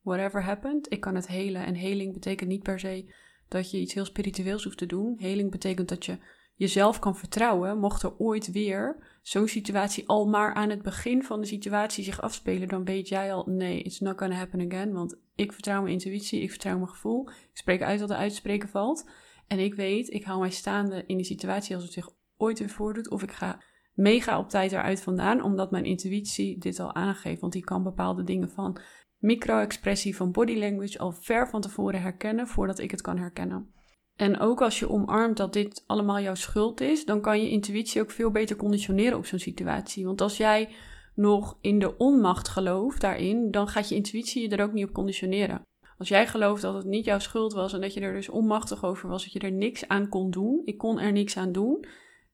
Whatever 0.00 0.42
happened, 0.42 0.92
ik 0.92 1.00
kan 1.00 1.14
het 1.14 1.26
helen. 1.26 1.66
En 1.66 1.74
heling 1.74 2.12
betekent 2.12 2.48
niet 2.48 2.62
per 2.62 2.78
se 2.78 3.14
dat 3.48 3.70
je 3.70 3.78
iets 3.78 3.94
heel 3.94 4.04
spiritueels 4.04 4.64
hoeft 4.64 4.78
te 4.78 4.86
doen. 4.86 5.14
Heling 5.18 5.50
betekent 5.50 5.88
dat 5.88 6.04
je 6.04 6.18
jezelf 6.56 6.98
kan 6.98 7.16
vertrouwen, 7.16 7.78
mocht 7.78 8.02
er 8.02 8.18
ooit 8.18 8.52
weer 8.52 9.18
zo'n 9.22 9.48
situatie 9.48 10.08
al 10.08 10.26
maar 10.26 10.54
aan 10.54 10.70
het 10.70 10.82
begin 10.82 11.22
van 11.22 11.40
de 11.40 11.46
situatie 11.46 12.04
zich 12.04 12.20
afspelen, 12.20 12.68
dan 12.68 12.84
weet 12.84 13.08
jij 13.08 13.32
al, 13.32 13.44
nee, 13.46 13.82
it's 13.82 14.00
not 14.00 14.18
gonna 14.18 14.34
happen 14.34 14.72
again, 14.72 14.92
want 14.92 15.18
ik 15.34 15.52
vertrouw 15.52 15.80
mijn 15.80 15.92
intuïtie, 15.92 16.40
ik 16.40 16.50
vertrouw 16.50 16.76
mijn 16.76 16.88
gevoel, 16.88 17.28
ik 17.28 17.56
spreek 17.58 17.82
uit 17.82 18.00
wat 18.00 18.10
er 18.10 18.16
uitspreken 18.16 18.68
valt. 18.68 19.10
En 19.46 19.58
ik 19.58 19.74
weet, 19.74 20.12
ik 20.12 20.24
hou 20.24 20.40
mij 20.40 20.50
staande 20.50 21.04
in 21.06 21.16
die 21.16 21.26
situatie 21.26 21.74
als 21.74 21.84
het 21.84 21.92
zich 21.92 22.08
ooit 22.36 22.58
weer 22.58 22.68
voordoet, 22.68 23.10
of 23.10 23.22
ik 23.22 23.32
ga 23.32 23.62
mega 23.94 24.38
op 24.38 24.48
tijd 24.48 24.72
eruit 24.72 25.02
vandaan, 25.02 25.42
omdat 25.42 25.70
mijn 25.70 25.84
intuïtie 25.84 26.58
dit 26.58 26.80
al 26.80 26.94
aangeeft, 26.94 27.40
want 27.40 27.52
die 27.52 27.64
kan 27.64 27.82
bepaalde 27.82 28.24
dingen 28.24 28.50
van 28.50 28.80
micro-expressie 29.18 30.16
van 30.16 30.32
body 30.32 30.58
language 30.58 30.98
al 30.98 31.12
ver 31.12 31.48
van 31.48 31.60
tevoren 31.60 32.02
herkennen 32.02 32.48
voordat 32.48 32.78
ik 32.78 32.90
het 32.90 33.00
kan 33.00 33.18
herkennen. 33.18 33.74
En 34.16 34.38
ook 34.38 34.62
als 34.62 34.78
je 34.78 34.90
omarmt 34.90 35.36
dat 35.36 35.52
dit 35.52 35.84
allemaal 35.86 36.20
jouw 36.20 36.34
schuld 36.34 36.80
is, 36.80 37.04
dan 37.04 37.20
kan 37.20 37.42
je 37.42 37.50
intuïtie 37.50 38.00
ook 38.00 38.10
veel 38.10 38.30
beter 38.30 38.56
conditioneren 38.56 39.18
op 39.18 39.26
zo'n 39.26 39.38
situatie. 39.38 40.04
Want 40.04 40.20
als 40.20 40.36
jij 40.36 40.68
nog 41.14 41.58
in 41.60 41.78
de 41.78 41.96
onmacht 41.96 42.48
gelooft 42.48 43.00
daarin, 43.00 43.50
dan 43.50 43.68
gaat 43.68 43.88
je 43.88 43.94
intuïtie 43.94 44.42
je 44.42 44.56
er 44.56 44.64
ook 44.64 44.72
niet 44.72 44.86
op 44.86 44.92
conditioneren. 44.92 45.62
Als 45.98 46.08
jij 46.08 46.26
gelooft 46.26 46.62
dat 46.62 46.74
het 46.74 46.84
niet 46.84 47.04
jouw 47.04 47.18
schuld 47.18 47.52
was 47.52 47.72
en 47.72 47.80
dat 47.80 47.94
je 47.94 48.00
er 48.00 48.14
dus 48.14 48.28
onmachtig 48.28 48.84
over 48.84 49.08
was, 49.08 49.22
dat 49.22 49.32
je 49.32 49.38
er 49.38 49.52
niks 49.52 49.88
aan 49.88 50.08
kon 50.08 50.30
doen, 50.30 50.62
ik 50.64 50.78
kon 50.78 51.00
er 51.00 51.12
niks 51.12 51.36
aan 51.36 51.52
doen, 51.52 51.84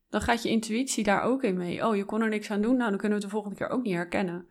dan 0.09 0.21
gaat 0.21 0.43
je 0.43 0.49
intuïtie 0.49 1.05
daar 1.05 1.23
ook 1.23 1.43
in 1.43 1.57
mee. 1.57 1.87
Oh, 1.87 1.97
je 1.97 2.05
kon 2.05 2.23
er 2.23 2.29
niks 2.29 2.51
aan 2.51 2.63
doen, 2.63 2.77
nou 2.77 2.91
dan 2.91 2.99
kunnen 2.99 3.19
we 3.19 3.25
het 3.25 3.33
de 3.33 3.39
volgende 3.39 3.57
keer 3.57 3.69
ook 3.69 3.83
niet 3.83 3.95
herkennen. 3.95 4.47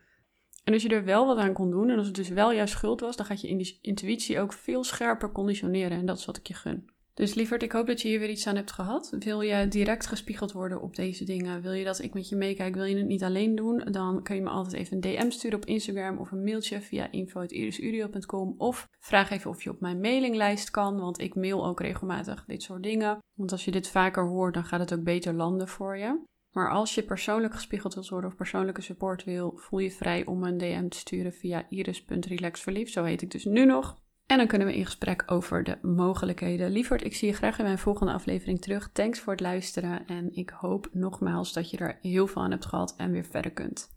En 0.63 0.74
als 0.74 0.82
je 0.82 0.89
er 0.89 1.06
wel 1.06 1.26
wat 1.26 1.38
aan 1.38 1.54
kon 1.54 1.72
doen 1.72 1.89
en 1.89 1.98
als 1.98 2.08
het 2.08 2.15
dus 2.15 2.30
wel 2.30 2.54
jouw 2.54 2.65
schuld 2.65 3.00
was, 3.00 3.15
dan 3.15 3.26
gaat 3.26 3.41
je 3.41 3.78
intuïtie 3.82 4.39
ook 4.39 4.54
veel 4.54 4.84
scherper 4.84 5.32
conditioneren 5.32 5.98
en 5.98 6.06
dat 6.06 6.17
is 6.17 6.26
wat 6.26 6.38
ik 6.38 6.48
je 6.48 6.54
gun. 6.54 6.90
Dus 7.13 7.34
lieverd, 7.34 7.63
ik 7.63 7.71
hoop 7.71 7.88
dat 7.88 8.02
je 8.02 8.08
hier 8.08 8.19
weer 8.19 8.30
iets 8.30 8.47
aan 8.47 8.56
hebt 8.56 8.71
gehad. 8.71 9.15
Wil 9.19 9.41
je 9.41 9.67
direct 9.67 10.08
gespiegeld 10.08 10.52
worden 10.52 10.82
op 10.82 10.95
deze 10.95 11.24
dingen? 11.24 11.62
Wil 11.62 11.71
je 11.71 11.84
dat 11.84 12.02
ik 12.02 12.13
met 12.13 12.30
je 12.30 12.36
meekijk? 12.36 12.76
Wil 12.76 12.84
je 12.84 12.97
het 12.97 13.08
niet 13.08 13.24
alleen 13.24 13.56
doen? 13.56 13.78
Dan 13.91 14.24
kun 14.24 14.36
je 14.36 14.41
me 14.41 14.50
altijd 14.50 14.76
even 14.76 14.95
een 14.95 15.02
DM 15.02 15.30
sturen 15.30 15.58
op 15.58 15.65
Instagram 15.65 16.17
of 16.17 16.32
een 16.32 16.43
mailtje 16.43 16.82
via 16.82 17.12
info.iristudio.com 17.12 18.56
of 18.58 18.88
vraag 19.00 19.30
even 19.30 19.50
of 19.50 19.63
je 19.63 19.69
op 19.69 19.80
mijn 19.80 20.00
mailinglijst 20.00 20.71
kan, 20.71 21.00
want 21.00 21.21
ik 21.21 21.36
mail 21.36 21.65
ook 21.65 21.80
regelmatig 21.80 22.45
dit 22.45 22.63
soort 22.63 22.84
dingen. 22.84 23.17
Want 23.38 23.52
als 23.52 23.65
je 23.65 23.71
dit 23.71 23.88
vaker 23.88 24.28
hoort, 24.28 24.54
dan 24.54 24.65
gaat 24.65 24.80
het 24.80 24.93
ook 24.93 25.04
beter 25.04 25.34
landen 25.34 25.67
voor 25.67 25.97
je. 25.97 26.30
Maar 26.52 26.71
als 26.71 26.95
je 26.95 27.04
persoonlijk 27.04 27.54
gespiegeld 27.54 27.93
wilt 27.93 28.10
worden 28.10 28.30
of 28.30 28.36
persoonlijke 28.36 28.82
support 28.82 29.24
wil, 29.24 29.54
voel 29.56 29.80
je 29.80 29.91
vrij 29.91 30.26
om 30.26 30.43
een 30.43 30.58
DM 30.58 30.88
te 30.88 30.97
sturen 30.97 31.34
via 31.34 31.65
iris.relaxverliefd. 31.69 32.91
Zo 32.91 33.04
heet 33.04 33.21
ik 33.21 33.32
dus 33.32 33.45
nu 33.45 33.65
nog. 33.65 34.01
En 34.32 34.38
dan 34.38 34.48
kunnen 34.48 34.67
we 34.67 34.76
in 34.76 34.86
gesprek 34.86 35.24
over 35.26 35.63
de 35.63 35.78
mogelijkheden. 35.82 36.72
Lieverd, 36.72 37.04
ik 37.06 37.15
zie 37.15 37.28
je 37.28 37.34
graag 37.34 37.58
in 37.58 37.63
mijn 37.63 37.78
volgende 37.78 38.13
aflevering 38.13 38.62
terug. 38.62 38.89
Thanks 38.94 39.20
voor 39.20 39.34
het 39.34 39.41
luisteren 39.41 40.08
en 40.08 40.36
ik 40.36 40.50
hoop 40.50 40.89
nogmaals 40.91 41.54
dat 41.54 41.70
je 41.70 41.78
er 41.78 41.98
heel 42.02 42.28
veel 42.28 42.41
aan 42.41 42.52
hebt 42.52 42.65
gehad 42.65 42.94
en 42.98 43.12
weer 43.12 43.26
verder 43.26 43.52
kunt. 43.52 43.89